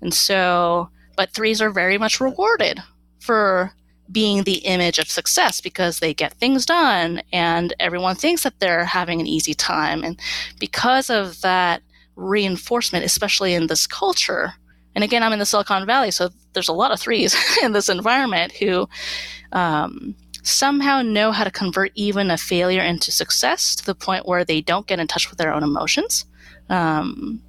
[0.00, 2.80] and so, but threes are very much rewarded
[3.20, 3.72] for
[4.12, 8.84] being the image of success because they get things done and everyone thinks that they're
[8.84, 10.04] having an easy time.
[10.04, 10.20] And
[10.60, 11.82] because of that
[12.14, 14.52] reinforcement, especially in this culture,
[14.94, 17.88] and again, I'm in the Silicon Valley, so there's a lot of threes in this
[17.88, 18.88] environment who
[19.52, 20.14] um,
[20.44, 24.60] somehow know how to convert even a failure into success to the point where they
[24.60, 26.26] don't get in touch with their own emotions.
[26.68, 27.42] Um,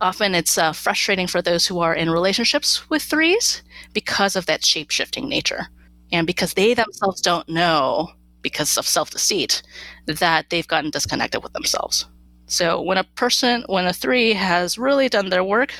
[0.00, 4.64] often it's uh, frustrating for those who are in relationships with threes because of that
[4.64, 5.68] shape shifting nature.
[6.10, 9.62] And because they themselves don't know, because of self deceit,
[10.06, 12.06] that they've gotten disconnected with themselves.
[12.46, 15.74] So when a person, when a three has really done their work,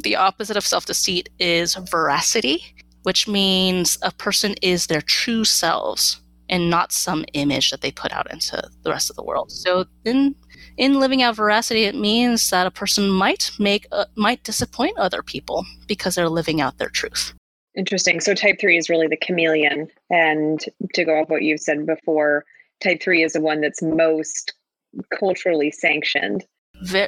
[0.00, 2.74] the opposite of self deceit is veracity,
[3.04, 8.12] which means a person is their true selves and not some image that they put
[8.12, 9.50] out into the rest of the world.
[9.50, 10.34] So in
[10.76, 15.22] in living out veracity, it means that a person might make uh, might disappoint other
[15.22, 17.32] people because they're living out their truth.
[17.76, 18.20] Interesting.
[18.20, 22.44] So type three is really the chameleon, and to go off what you've said before,
[22.82, 24.54] type three is the one that's most
[25.18, 26.44] culturally sanctioned.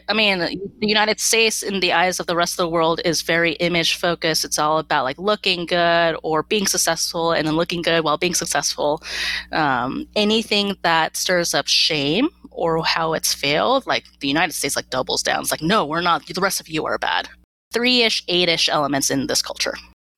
[0.08, 3.22] I mean, the United States, in the eyes of the rest of the world, is
[3.22, 4.44] very image focused.
[4.44, 8.34] It's all about like looking good or being successful, and then looking good while being
[8.34, 9.02] successful.
[9.52, 14.90] Um, anything that stirs up shame or how it's failed, like the United States, like
[14.90, 15.40] doubles down.
[15.40, 16.26] It's like, no, we're not.
[16.26, 17.28] The rest of you are bad.
[17.72, 19.74] Three ish, eight ish elements in this culture.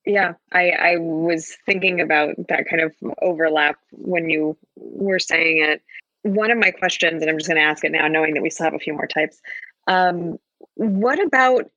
[0.06, 5.82] Yeah, I, I was thinking about that kind of overlap when you were saying it
[6.23, 8.51] one of my questions, and I'm just going to ask it now, knowing that we
[8.51, 9.41] still have a few more types.
[9.87, 10.39] Um,
[10.75, 11.71] what about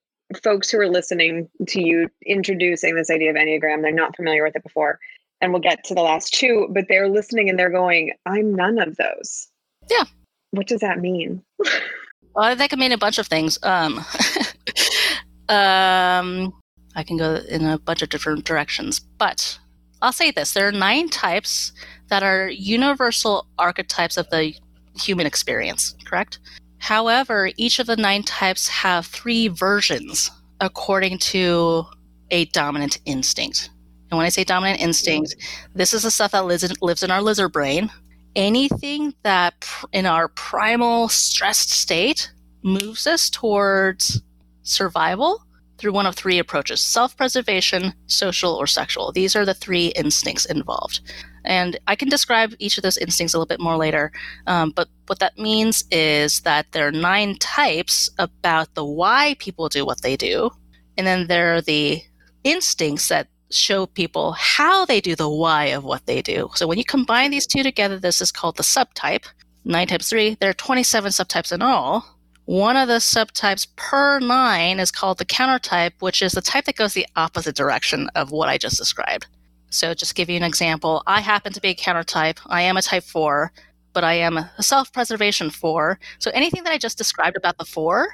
[0.44, 3.82] folks who are listening to you introducing this idea of Enneagram?
[3.82, 5.00] They're not familiar with it before.
[5.42, 8.80] And we'll get to the last two, but they're listening and they're going, I'm none
[8.80, 9.48] of those.
[9.90, 10.04] Yeah.
[10.52, 11.44] What does that mean?
[12.36, 13.58] well, that can mean a bunch of things.
[13.64, 13.98] Um,
[15.50, 16.54] um,
[16.96, 19.58] I can go in a bunch of different directions, but
[20.02, 21.72] I'll say this there are nine types
[22.12, 24.54] that are universal archetypes of the
[25.02, 26.40] human experience, correct?
[26.78, 31.86] However, each of the nine types have three versions according to
[32.30, 33.70] a dominant instinct.
[34.10, 35.36] And when I say dominant instinct,
[35.74, 37.90] this is the stuff that lives in, lives in our lizard brain.
[38.36, 42.30] Anything that pr- in our primal stressed state
[42.62, 44.22] moves us towards
[44.64, 45.46] survival
[45.78, 49.14] through one of three approaches self preservation, social, or sexual.
[49.14, 51.00] These are the three instincts involved.
[51.46, 54.12] And I can describe each of those instincts a little bit more later.
[54.48, 59.70] Um, but what that means is that there are nine types about the why people
[59.70, 60.52] do what they do.
[60.98, 62.02] And then there are the
[62.44, 66.50] instincts that show people how they do the why of what they do.
[66.56, 69.26] So when you combine these two together, this is called the subtype.
[69.66, 72.06] Nine types three, there are 27 subtypes in all.
[72.46, 76.76] One of the subtypes per nine is called the countertype, which is the type that
[76.76, 79.28] goes the opposite direction of what I just described.
[79.72, 82.40] So, just give you an example, I happen to be a counter type.
[82.46, 83.52] I am a type 4,
[83.94, 85.98] but I am a self preservation 4.
[86.20, 88.14] So, anything that I just described about the 4,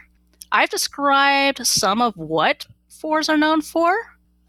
[0.52, 3.96] I've described some of what 4s are known for.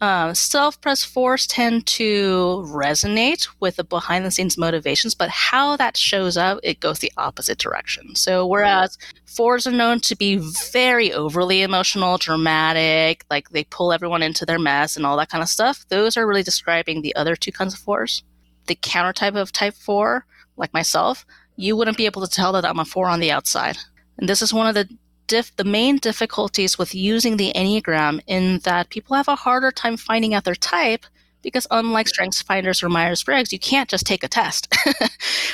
[0.01, 6.57] Uh, self-pres fours tend to resonate with the behind-the-scenes motivations, but how that shows up,
[6.63, 8.15] it goes the opposite direction.
[8.15, 10.37] So whereas fours are known to be
[10.71, 15.43] very overly emotional, dramatic, like they pull everyone into their mess and all that kind
[15.43, 18.23] of stuff, those are really describing the other two kinds of fours.
[18.67, 20.25] The counter type of type four,
[20.55, 21.25] like myself,
[21.57, 23.77] you wouldn't be able to tell that I'm a four on the outside.
[24.17, 24.87] And this is one of the
[25.29, 29.95] diff- the main difficulties with using the Enneagram in that people have a harder time
[29.95, 31.05] finding out their type
[31.41, 34.67] because unlike strengths finders or myers-briggs you can't just take a test.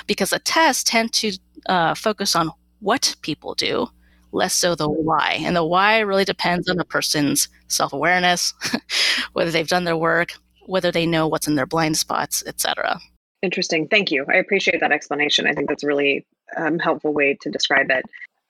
[0.08, 3.88] Because the tests tend to uh, focus on what people do
[4.32, 5.40] less so the why.
[5.42, 8.54] And the why really depends on a person's self-awareness
[9.34, 10.34] whether they've done their work
[10.68, 13.00] whether they know what's in their blind spots etc
[13.46, 13.88] interesting.
[13.88, 14.26] Thank you.
[14.28, 15.48] I appreciate that explanation.
[15.48, 16.26] I think that's a really
[16.58, 18.04] um, helpful way to describe it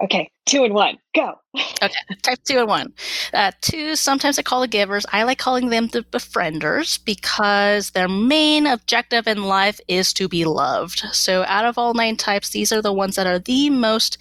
[0.04, 1.36] Okay, two and one, go.
[1.82, 2.94] okay, type two and one.
[3.34, 5.06] Uh, two, sometimes I call the givers.
[5.14, 10.44] I like calling them the befrienders because their main objective in life is to be
[10.44, 11.00] loved.
[11.14, 14.18] So, out of all nine types, these are the ones that are the most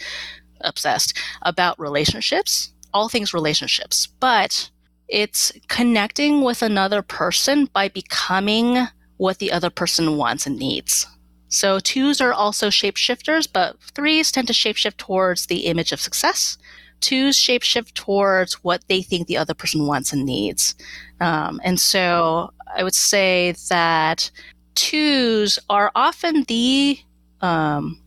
[0.61, 4.07] obsessed about relationships, all things relationships.
[4.07, 4.71] But
[5.09, 11.07] it's connecting with another person by becoming what the other person wants and needs.
[11.55, 16.59] So twos are also shapeshifters, but threes tend to shapeshift towards the image of success.
[17.01, 20.75] Twos shapeshift towards what they think the other person wants and needs.
[21.21, 24.33] Um, and so I would say that
[24.75, 26.99] twos are often the
[27.41, 28.01] um,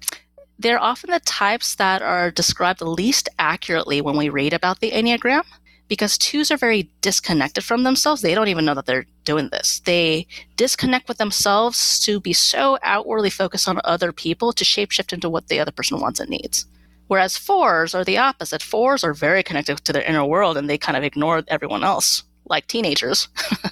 [0.59, 4.91] they're often the types that are described the least accurately when we read about the
[4.91, 5.43] Enneagram
[5.87, 8.21] because twos are very disconnected from themselves.
[8.21, 9.81] They don't even know that they're doing this.
[9.85, 15.29] They disconnect with themselves to be so outwardly focused on other people to shapeshift into
[15.29, 16.65] what the other person wants and needs.
[17.07, 18.61] Whereas fours are the opposite.
[18.61, 22.23] Fours are very connected to their inner world and they kind of ignore everyone else,
[22.45, 23.29] like teenagers.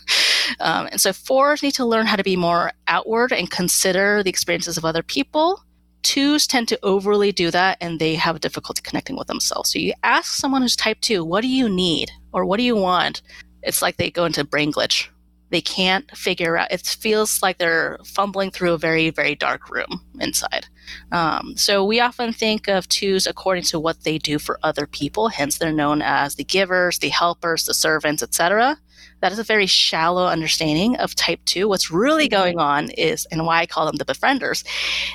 [0.61, 4.30] um, and so fours need to learn how to be more outward and consider the
[4.30, 5.64] experiences of other people
[6.06, 9.74] twos tend to overly do that and they have difficulty connecting with themselves.
[9.74, 12.76] So you ask someone who's type two, what do you need or what do you
[12.76, 13.22] want?
[13.64, 15.10] It's like they go into brain glitch
[15.49, 20.01] they can't figure out it feels like they're fumbling through a very very dark room
[20.20, 20.68] inside
[21.12, 25.28] um, so we often think of twos according to what they do for other people
[25.30, 28.78] hence they're known as the givers the helpers the servants etc
[29.22, 33.46] that is a very shallow understanding of type 2 what's really going on is and
[33.46, 34.66] why i call them the befrienders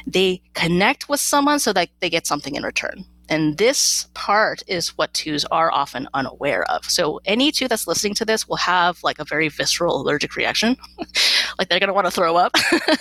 [0.07, 4.89] they connect with someone so that they get something in return and this part is
[4.99, 6.85] what twos are often unaware of.
[6.85, 10.77] So any two that's listening to this will have like a very visceral allergic reaction.
[11.59, 12.53] like they're going to want to throw up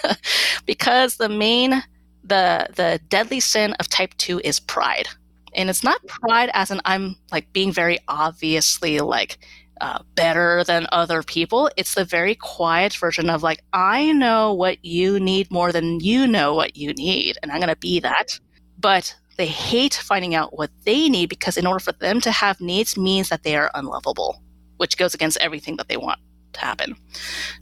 [0.68, 1.82] because the main
[2.24, 5.08] the the deadly sin of type 2 is pride.
[5.56, 9.40] And it's not pride as in I'm like being very obviously like
[9.82, 11.70] uh, better than other people.
[11.78, 16.28] It's the very quiet version of like, I know what you need more than you
[16.28, 18.40] know what you need, and I'm going to be that.
[18.78, 22.60] But they hate finding out what they need because in order for them to have
[22.60, 24.42] needs means that they are unlovable,
[24.78, 26.20] which goes against everything that they want
[26.54, 26.96] to happen.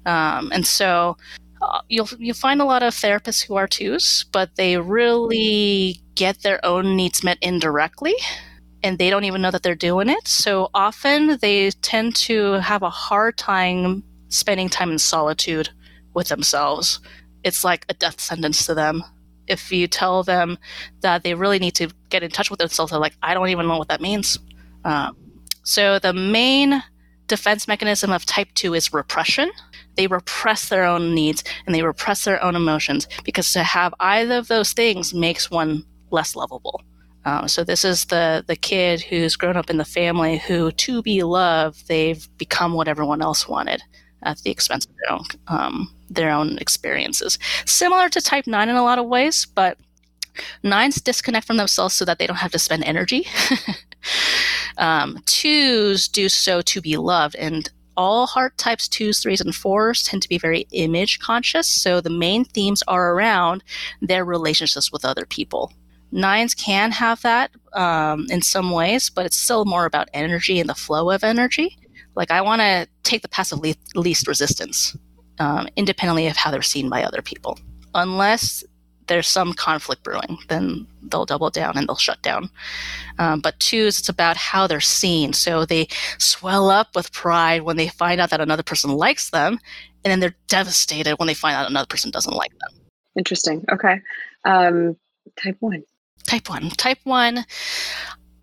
[0.06, 1.18] Um, and so
[1.62, 6.42] uh, you'll you'll find a lot of therapists who are twos, but they really get
[6.42, 8.16] their own needs met indirectly
[8.84, 10.28] and they don't even know that they're doing it.
[10.28, 15.70] So often they tend to have a hard time spending time in solitude
[16.14, 17.00] with themselves.
[17.44, 19.04] It's like a death sentence to them
[19.48, 20.58] if you tell them
[21.02, 23.68] that they really need to get in touch with themselves, they're like, I don't even
[23.68, 24.38] know what that means.
[24.84, 25.16] Um,
[25.64, 26.84] so the main
[27.28, 29.50] defense mechanism of type 2 is repression.
[29.98, 34.38] They repress their own needs and they repress their own emotions because to have either
[34.38, 36.82] of those things makes one less lovable.
[37.26, 41.02] Um, so this is the the kid who's grown up in the family who, to
[41.02, 43.84] be loved, they've become what everyone else wanted
[44.24, 47.38] at the expense of their own um, their own experiences.
[47.66, 49.78] Similar to type 9 in a lot of ways, but
[50.64, 53.28] nines disconnect from themselves so that they don't have to spend energy.
[54.78, 60.04] um, twos do so to be loved, and all heart types, twos, threes, and fours
[60.04, 61.68] tend to be very image conscious.
[61.68, 63.64] So the main themes are around
[64.02, 65.74] their relationships with other people.
[66.12, 70.70] Nines can have that um, in some ways, but it's still more about energy and
[70.70, 71.78] the flow of energy.
[72.16, 74.96] Like, I want to take the path of le- least resistance
[75.40, 77.60] um, independently of how they're seen by other people.
[77.94, 78.64] Unless
[79.08, 82.50] there's some conflict brewing, then they'll double down and they'll shut down.
[83.20, 85.34] Um, but twos, it's about how they're seen.
[85.34, 85.88] So they
[86.18, 89.60] swell up with pride when they find out that another person likes them,
[90.04, 92.82] and then they're devastated when they find out another person doesn't like them.
[93.18, 93.66] Interesting.
[93.72, 94.02] Okay.
[94.46, 94.96] Um,
[95.42, 95.84] type one.
[96.26, 96.70] Type one.
[96.72, 97.46] Type one.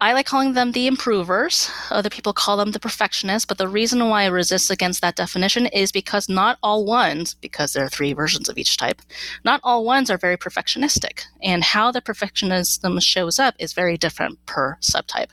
[0.04, 1.70] I like calling them the improvers.
[1.90, 3.46] Other people call them the perfectionists.
[3.46, 7.72] But the reason why I resist against that definition is because not all ones, because
[7.72, 9.00] there are three versions of each type,
[9.46, 11.24] not all ones are very perfectionistic.
[11.42, 15.30] And how the perfectionism shows up is very different per subtype.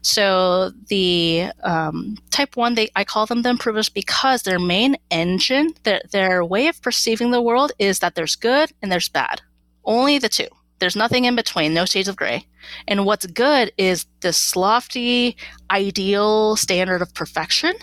[0.00, 5.74] So the um, type one, they, I call them the improvers because their main engine,
[5.82, 9.42] their, their way of perceiving the world is that there's good and there's bad.
[9.84, 10.48] Only the two.
[10.78, 12.46] There's nothing in between, no shades of gray.
[12.86, 15.36] And what's good is this lofty,
[15.70, 17.74] ideal standard of perfection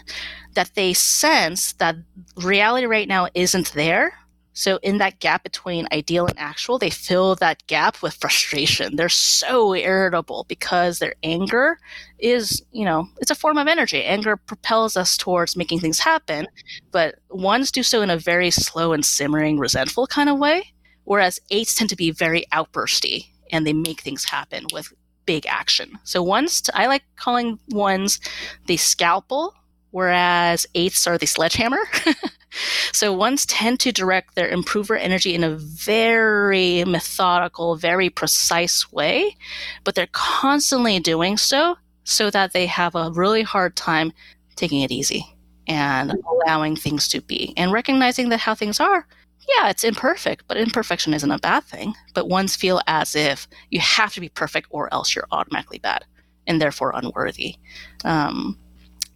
[0.55, 1.95] that they sense that
[2.37, 4.13] reality right now isn't there.
[4.57, 8.95] So, in that gap between ideal and actual, they fill that gap with frustration.
[8.95, 11.77] They're so irritable because their anger
[12.19, 14.01] is, you know, it's a form of energy.
[14.05, 16.47] Anger propels us towards making things happen,
[16.91, 20.71] but ones do so in a very slow and simmering, resentful kind of way
[21.05, 24.93] whereas eights tend to be very outbursty and they make things happen with
[25.25, 25.97] big action.
[26.03, 28.19] So ones, I like calling ones
[28.67, 29.55] the scalpel,
[29.91, 31.79] whereas eights are the sledgehammer.
[32.91, 39.35] so ones tend to direct their improver energy in a very methodical, very precise way,
[39.83, 44.13] but they're constantly doing so so that they have a really hard time
[44.55, 45.25] taking it easy
[45.67, 46.27] and mm-hmm.
[46.27, 49.07] allowing things to be and recognizing that how things are
[49.47, 51.93] yeah, it's imperfect, but imperfection isn't a bad thing.
[52.13, 56.05] But ones feel as if you have to be perfect or else you're automatically bad
[56.47, 57.55] and therefore unworthy.
[58.03, 58.59] Um,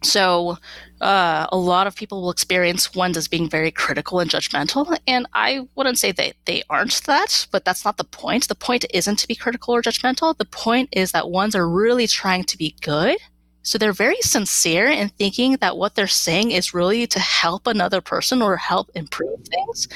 [0.02, 0.56] so,
[1.02, 4.96] uh, a lot of people will experience ones as being very critical and judgmental.
[5.06, 8.48] And I wouldn't say that they aren't that, but that's not the point.
[8.48, 10.36] The point isn't to be critical or judgmental.
[10.36, 13.18] The point is that ones are really trying to be good
[13.62, 18.00] so they're very sincere in thinking that what they're saying is really to help another
[18.00, 19.88] person or help improve things.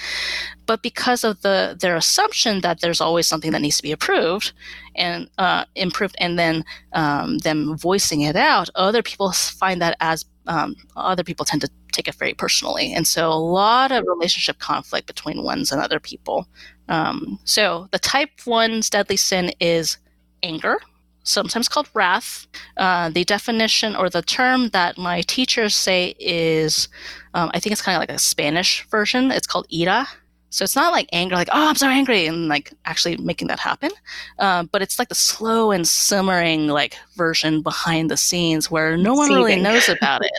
[0.66, 4.52] But because of the their assumption that there's always something that needs to be approved
[4.94, 10.24] and uh, improved, and then um, them voicing it out, other people find that as
[10.46, 14.58] um, other people tend to take it very personally, and so a lot of relationship
[14.58, 16.46] conflict between ones and other people.
[16.88, 19.96] Um, so the type one's deadly sin is
[20.42, 20.78] anger
[21.24, 22.46] sometimes called wrath.
[22.76, 26.88] Uh, the definition or the term that my teachers say is,
[27.34, 29.30] um, I think it's kind of like a Spanish version.
[29.30, 30.06] It's called ira.
[30.50, 33.58] So it's not like anger, like, oh, I'm so angry, and like actually making that
[33.58, 33.90] happen.
[34.38, 39.14] Uh, but it's like the slow and simmering like version behind the scenes where no
[39.14, 39.42] one seething.
[39.42, 40.30] really knows about it.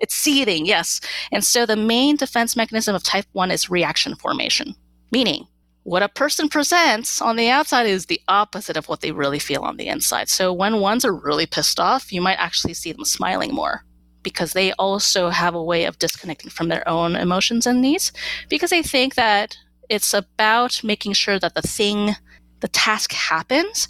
[0.00, 1.02] It's seething, yes.
[1.32, 4.74] And so the main defense mechanism of type 1 is reaction formation,
[5.10, 5.46] meaning
[5.88, 9.62] what a person presents on the outside is the opposite of what they really feel
[9.62, 10.28] on the inside.
[10.28, 13.84] So when ones are really pissed off, you might actually see them smiling more
[14.22, 18.12] because they also have a way of disconnecting from their own emotions and needs
[18.50, 19.56] because they think that
[19.88, 22.14] it's about making sure that the thing,
[22.60, 23.88] the task happens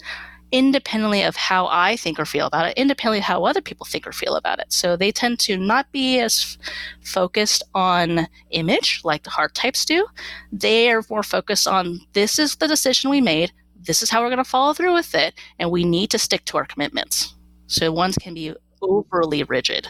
[0.51, 4.07] independently of how I think or feel about it, independently of how other people think
[4.07, 4.73] or feel about it.
[4.73, 6.75] So they tend to not be as f-
[7.05, 10.07] focused on image like the heart types do.
[10.53, 14.29] They are more focused on this is the decision we made, this is how we're
[14.29, 17.35] going to follow through with it, and we need to stick to our commitments.
[17.67, 19.89] So ones can be overly rigid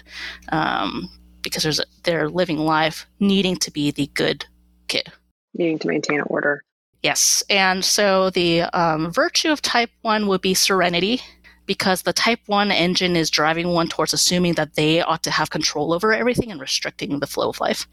[0.50, 1.08] um,
[1.42, 4.44] because there's a, they're living life needing to be the good
[4.88, 5.12] kid,
[5.54, 6.64] needing to maintain order.
[7.02, 7.42] Yes.
[7.48, 11.20] And so the um, virtue of type 1 would be serenity
[11.66, 15.50] because the type 1 engine is driving one towards assuming that they ought to have
[15.50, 17.86] control over everything and restricting the flow of life.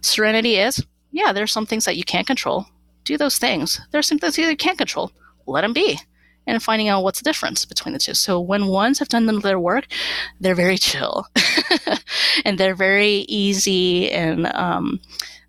[0.00, 2.66] Serenity is, yeah, there's some things that you can't control.
[3.04, 3.80] Do those things.
[3.90, 5.12] There's some things you can't control.
[5.46, 5.98] Let them be.
[6.46, 8.14] And finding out what's the difference between the two.
[8.14, 9.86] So when ones have done their work,
[10.40, 11.26] they're very chill
[12.44, 15.00] and they're very easy and um,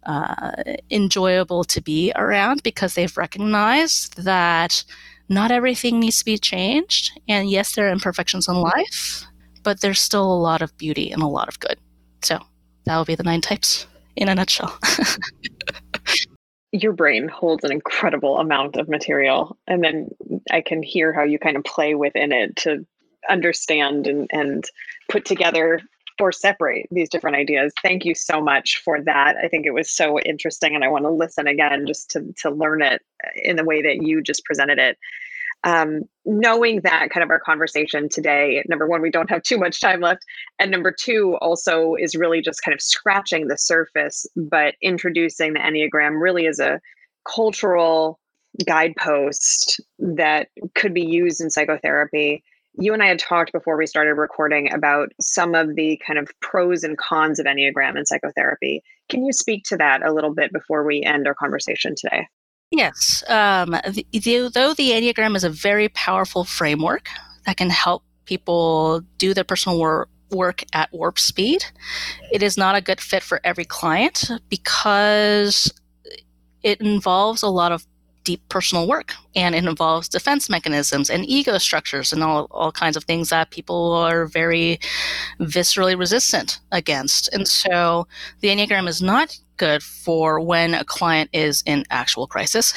[0.05, 0.51] uh,
[0.91, 4.83] enjoyable to be around because they've recognized that
[5.29, 7.19] not everything needs to be changed.
[7.27, 9.23] And yes, there are imperfections in life,
[9.63, 11.79] but there's still a lot of beauty and a lot of good.
[12.21, 12.39] So
[12.85, 14.77] that will be the nine types in a nutshell.
[16.71, 20.09] Your brain holds an incredible amount of material, and then
[20.49, 22.85] I can hear how you kind of play within it to
[23.29, 24.63] understand and, and
[25.07, 25.81] put together
[26.19, 27.73] or separate these different ideas.
[27.81, 29.35] Thank you so much for that.
[29.43, 32.49] I think it was so interesting, and I want to listen again just to to
[32.49, 33.01] learn it
[33.35, 34.97] in the way that you just presented it.
[35.65, 39.79] Um, knowing that kind of our conversation today, number one, we don't have too much
[39.79, 40.23] time left,
[40.59, 45.59] and number two, also is really just kind of scratching the surface, but introducing the
[45.59, 46.81] Enneagram really is a
[47.25, 48.19] cultural
[48.65, 52.43] guidepost that could be used in psychotherapy
[52.75, 56.29] you and I had talked before we started recording about some of the kind of
[56.41, 58.81] pros and cons of Enneagram and psychotherapy.
[59.09, 62.27] Can you speak to that a little bit before we end our conversation today?
[62.71, 63.23] Yes.
[63.27, 67.07] Um, the, though the Enneagram is a very powerful framework
[67.45, 71.63] that can help people do their personal work at warp speed.
[72.31, 75.71] It is not a good fit for every client because
[76.63, 77.85] it involves a lot of
[78.23, 82.95] deep personal work and it involves defense mechanisms and ego structures and all, all kinds
[82.95, 84.79] of things that people are very
[85.39, 87.29] viscerally resistant against.
[87.33, 88.07] And so
[88.41, 92.73] the Enneagram is not good for when a client is in actual crisis,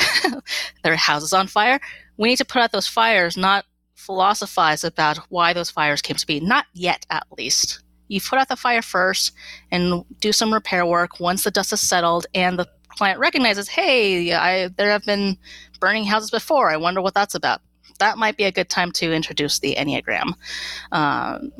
[0.82, 1.80] their house is on fire.
[2.16, 6.26] We need to put out those fires, not philosophize about why those fires came to
[6.26, 7.82] be, not yet at least.
[8.08, 9.32] You put out the fire first
[9.70, 14.32] and do some repair work once the dust has settled and the client recognizes, hey,
[14.32, 15.36] I, there have been
[15.80, 16.70] burning houses before.
[16.70, 17.60] I wonder what that's about.
[17.98, 20.32] That might be a good time to introduce the Enneagram.
[20.92, 21.52] Um,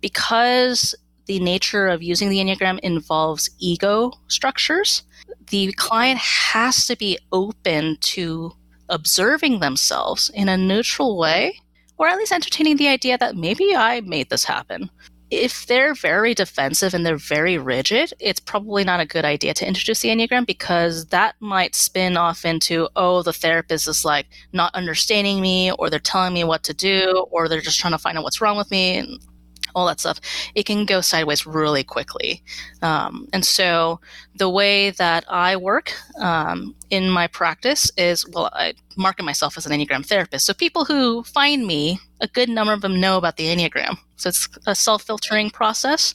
[0.00, 0.94] because
[1.26, 5.02] the nature of using the Enneagram involves ego structures,
[5.50, 8.52] the client has to be open to
[8.88, 11.60] observing themselves in a neutral way,
[11.98, 14.90] or at least entertaining the idea that maybe I made this happen
[15.32, 19.66] if they're very defensive and they're very rigid, it's probably not a good idea to
[19.66, 24.74] introduce the Enneagram because that might spin off into, oh, the therapist is like not
[24.74, 28.18] understanding me, or they're telling me what to do, or they're just trying to find
[28.18, 28.98] out what's wrong with me.
[28.98, 29.20] And
[29.74, 30.20] all that stuff,
[30.54, 32.42] it can go sideways really quickly.
[32.82, 34.00] Um, and so
[34.34, 39.66] the way that I work um, in my practice is well, I market myself as
[39.66, 40.46] an Enneagram therapist.
[40.46, 43.96] So people who find me, a good number of them know about the Enneagram.
[44.16, 46.14] So it's a self-filtering process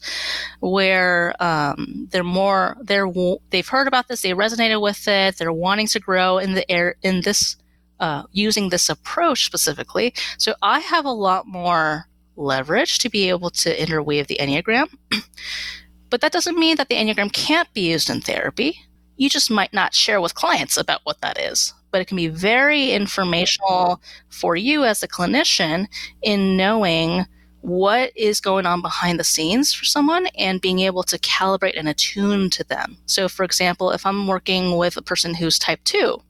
[0.61, 3.11] where um, they're more they're
[3.49, 6.95] they've heard about this, they resonated with it, they're wanting to grow in the air
[7.03, 7.57] in this
[7.99, 10.13] uh, using this approach specifically.
[10.37, 14.87] So I have a lot more leverage to be able to interweave the Enneagram.
[16.09, 18.79] but that doesn't mean that the Enneagram can't be used in therapy.
[19.17, 21.73] You just might not share with clients about what that is.
[21.91, 25.87] But it can be very informational for you as a clinician
[26.21, 27.25] in knowing
[27.61, 31.89] what is going on behind the scenes for someone and being able to calibrate and
[31.89, 32.97] attune to them.
[33.07, 36.21] So, for example, if I'm working with a person who's type 2,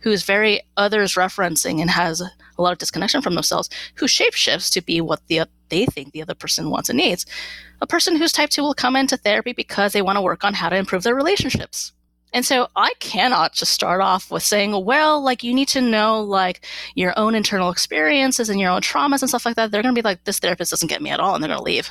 [0.00, 2.22] who's very others referencing and has
[2.62, 6.22] a lot of disconnection from themselves, who shapeshifts to be what the they think the
[6.22, 7.26] other person wants and needs.
[7.80, 10.54] A person who's type 2 will come into therapy because they want to work on
[10.54, 11.92] how to improve their relationships.
[12.34, 16.22] And so I cannot just start off with saying, well, like you need to know
[16.22, 19.70] like your own internal experiences and your own traumas and stuff like that.
[19.70, 21.58] They're going to be like, this therapist doesn't get me at all, and they're going
[21.58, 21.90] to leave.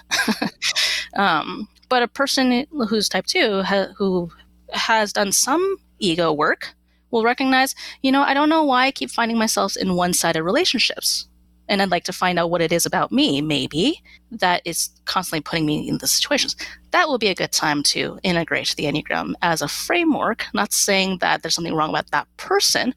[1.16, 4.32] um, but a person who's type two ha- who
[4.74, 6.74] has done some ego work
[7.12, 10.44] will recognize, you know, I don't know why I keep finding myself in one sided
[10.44, 11.28] relationships.
[11.68, 14.02] And I'd like to find out what it is about me, maybe,
[14.32, 16.56] that is constantly putting me in these situations.
[16.92, 20.46] That will be a good time to integrate the Enneagram as a framework.
[20.54, 22.94] Not saying that there's something wrong about that person,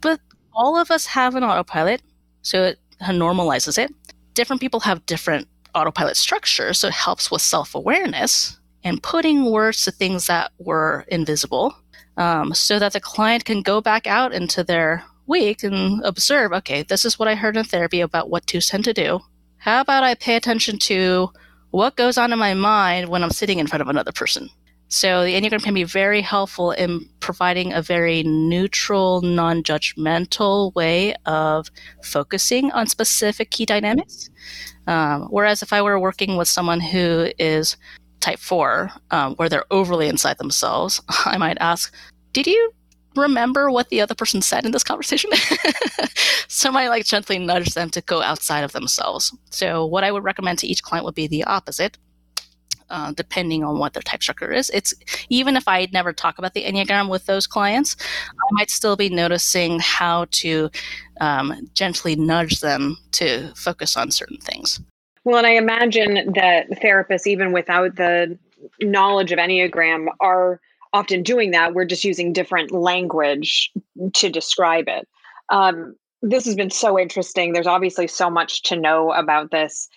[0.00, 0.20] but
[0.54, 2.00] all of us have an autopilot,
[2.40, 3.92] so it normalizes it.
[4.32, 9.84] Different people have different autopilot structures, so it helps with self awareness and putting words
[9.84, 11.74] to things that were invisible
[12.18, 16.82] um, so that the client can go back out into their week and observe okay,
[16.82, 19.20] this is what I heard in therapy about what twos tend to do.
[19.58, 21.30] How about I pay attention to
[21.70, 24.50] what goes on in my mind when I'm sitting in front of another person?
[24.88, 31.14] So the Enneagram can be very helpful in providing a very neutral, non judgmental way
[31.26, 31.70] of
[32.02, 34.30] focusing on specific key dynamics.
[34.86, 37.76] Um, whereas if I were working with someone who is
[38.20, 41.94] type 4, um, where they're overly inside themselves, I might ask,
[42.32, 42.72] Did you
[43.16, 45.30] remember what the other person said in this conversation?
[46.48, 49.36] so I might like gently nudge them to go outside of themselves.
[49.50, 51.98] So what I would recommend to each client would be the opposite.
[52.90, 54.70] Uh, depending on what their type structure is.
[54.70, 54.94] It's
[55.28, 57.96] even if I never talk about the Enneagram with those clients,
[58.30, 60.70] I might still be noticing how to
[61.20, 64.80] um, gently nudge them to focus on certain things.
[65.24, 68.38] Well, and I imagine that therapists, even without the
[68.80, 70.60] knowledge of Enneagram, are
[70.92, 71.74] often doing that.
[71.74, 73.70] We're just using different language
[74.14, 75.06] to describe it.
[75.50, 77.52] Um, this has been so interesting.
[77.52, 79.88] There's obviously so much to know about this.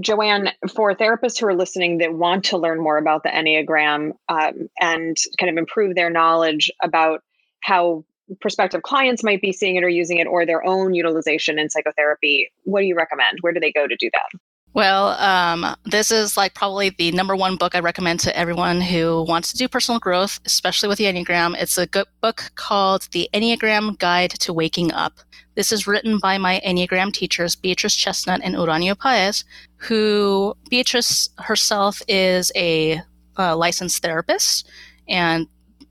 [0.00, 4.68] Joanne, for therapists who are listening that want to learn more about the Enneagram um,
[4.80, 7.22] and kind of improve their knowledge about
[7.60, 8.04] how
[8.40, 12.50] prospective clients might be seeing it or using it or their own utilization in psychotherapy,
[12.64, 13.38] what do you recommend?
[13.40, 14.40] Where do they go to do that?
[14.74, 19.24] Well, um, this is like probably the number one book I recommend to everyone who
[19.26, 21.56] wants to do personal growth, especially with the Enneagram.
[21.60, 25.14] It's a good book called The Enneagram Guide to Waking Up.
[25.56, 29.42] This is written by my Enneagram teachers, Beatrice Chestnut and Uranio Paz,
[29.76, 33.02] who Beatrice herself is a,
[33.36, 34.68] licensed therapist,
[35.08, 35.46] and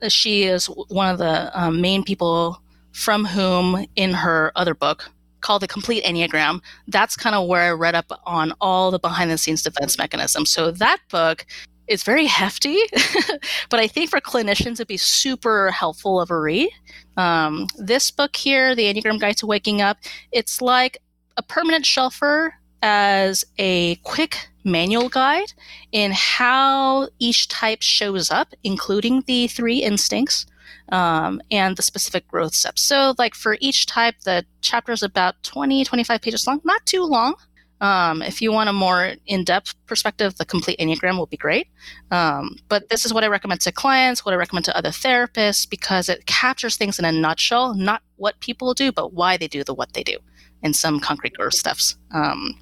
[0.08, 2.62] she is one of the um, main people
[2.92, 5.10] from whom, in her other book,
[5.40, 6.60] called the complete enneagram.
[6.86, 10.50] That's kind of where i read up on all the behind the scenes defense mechanisms.
[10.50, 11.46] So that book
[11.88, 12.78] is very hefty
[13.70, 16.68] but i think for clinicians it'd be super helpful of a read.
[17.16, 19.98] Um, this book here the enneagram guide to waking up
[20.30, 20.98] it's like
[21.36, 22.50] a permanent shelfer
[22.82, 25.52] as a quick manual guide
[25.92, 30.46] in how each type shows up including the three instincts
[30.90, 32.82] um, and the specific growth steps.
[32.82, 37.04] So, like for each type, the chapter is about 20, 25 pages long, not too
[37.04, 37.34] long.
[37.80, 41.68] Um, if you want a more in depth perspective, the complete Enneagram will be great.
[42.10, 45.68] Um, but this is what I recommend to clients, what I recommend to other therapists,
[45.68, 49.62] because it captures things in a nutshell, not what people do, but why they do
[49.62, 50.18] the what they do
[50.62, 51.96] and some concrete growth steps.
[52.10, 52.58] Um,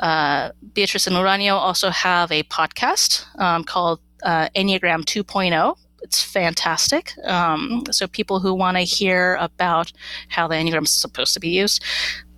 [0.00, 7.12] uh, Beatrice and Uranio also have a podcast um, called uh, Enneagram 2.0 it's fantastic.
[7.24, 9.92] Um, so people who want to hear about
[10.28, 11.82] how the Enneagram is supposed to be used,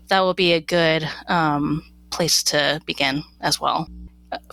[0.09, 3.89] that will be a good um, place to begin as well.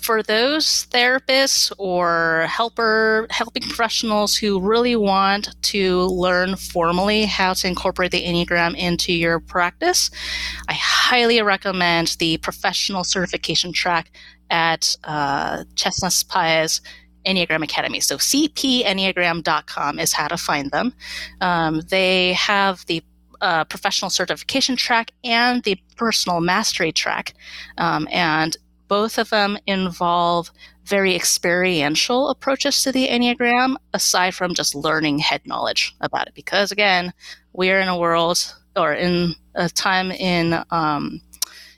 [0.02, 7.68] For those therapists or helper helping professionals who really want to learn formally how to
[7.68, 10.10] incorporate the Enneagram into your practice,
[10.68, 14.12] I highly recommend the professional certification track
[14.50, 16.82] at uh, Chestnut Paz
[17.26, 18.00] Enneagram Academy.
[18.00, 20.94] So cpenneagram.com is how to find them.
[21.42, 23.04] Um, they have the
[23.42, 27.34] uh, professional certification track and the personal mastery track.
[27.78, 28.58] Um, and
[28.88, 30.52] both of them involve
[30.86, 36.34] very experiential approaches to the Enneagram, aside from just learning head knowledge about it.
[36.34, 37.14] Because again,
[37.54, 41.22] we're in a world or in a time in um,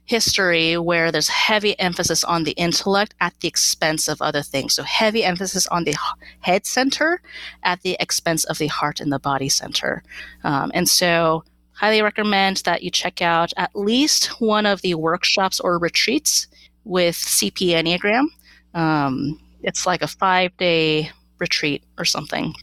[0.09, 4.73] history where there's heavy emphasis on the intellect at the expense of other things.
[4.73, 5.95] So heavy emphasis on the
[6.39, 7.21] head center
[7.63, 10.01] at the expense of the heart and the body center.
[10.43, 15.59] Um, and so highly recommend that you check out at least one of the workshops
[15.59, 16.47] or retreats
[16.83, 18.25] with CP Enneagram.
[18.73, 22.53] Um, it's like a five day retreat or something.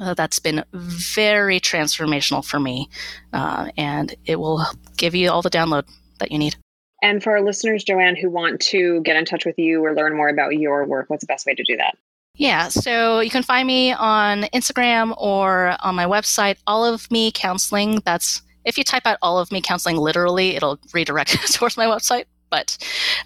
[0.00, 2.88] uh, that's been very transformational for me.
[3.32, 4.64] Uh, and it will
[4.96, 5.84] give you all the download
[6.18, 6.56] that you need.
[7.04, 10.16] And for our listeners, Joanne, who want to get in touch with you or learn
[10.16, 11.98] more about your work, what's the best way to do that?
[12.34, 17.30] Yeah, so you can find me on Instagram or on my website, All of Me
[17.30, 18.00] Counseling.
[18.06, 22.24] That's if you type out All of Me Counseling literally, it'll redirect towards my website.
[22.48, 22.78] But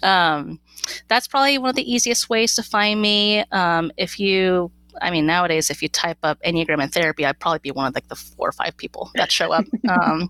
[0.03, 0.59] um,
[1.07, 3.45] that's probably one of the easiest ways to find me.
[3.53, 7.59] Um, if you I mean, nowadays, if you type up Enneagram and therapy, I'd probably
[7.59, 9.65] be one of like the four or five people that show up.
[9.89, 10.29] Um,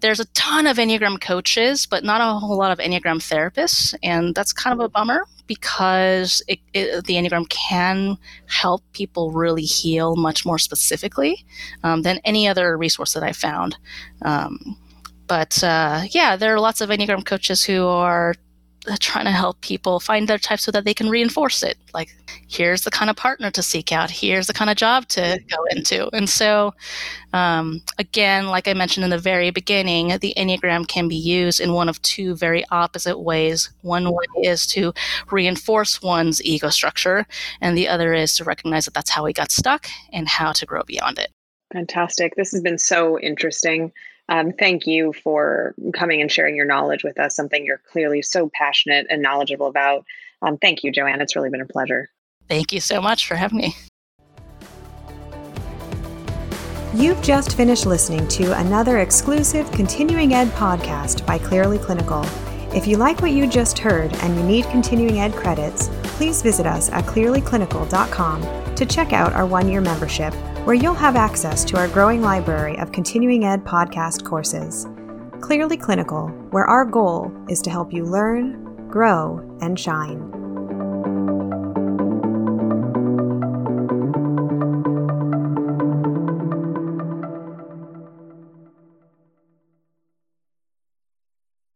[0.00, 3.94] there's a ton of Enneagram coaches, but not a whole lot of Enneagram therapists.
[4.02, 8.16] And that's kind of a bummer because it, it, the Enneagram can
[8.46, 11.44] help people really heal much more specifically
[11.84, 13.76] um, than any other resource that I found.
[14.22, 14.76] Um,
[15.28, 18.34] but uh, yeah, there are lots of Enneagram coaches who are
[18.98, 21.78] trying to help people find their type so that they can reinforce it.
[21.94, 22.14] Like,
[22.48, 24.10] here's the kind of partner to seek out.
[24.10, 26.08] Here's the kind of job to go into.
[26.14, 26.74] And so,
[27.32, 31.72] um, again, like I mentioned in the very beginning, the Enneagram can be used in
[31.72, 33.70] one of two very opposite ways.
[33.82, 34.92] One way is to
[35.30, 37.26] reinforce one's ego structure,
[37.60, 40.66] and the other is to recognize that that's how we got stuck and how to
[40.66, 41.30] grow beyond it.
[41.72, 42.34] Fantastic.
[42.36, 43.92] This has been so interesting.
[44.32, 48.50] Um, thank you for coming and sharing your knowledge with us, something you're clearly so
[48.54, 50.06] passionate and knowledgeable about.
[50.40, 51.20] Um, thank you, Joanne.
[51.20, 52.08] It's really been a pleasure.
[52.48, 53.76] Thank you so much for having me.
[56.94, 62.24] You've just finished listening to another exclusive continuing ed podcast by Clearly Clinical.
[62.74, 66.66] If you like what you just heard and you need continuing ed credits, please visit
[66.66, 70.32] us at clearlyclinical.com to check out our one year membership
[70.64, 74.86] where you'll have access to our growing library of continuing ed podcast courses.
[75.42, 80.20] Clearly Clinical, where our goal is to help you learn, grow, and shine.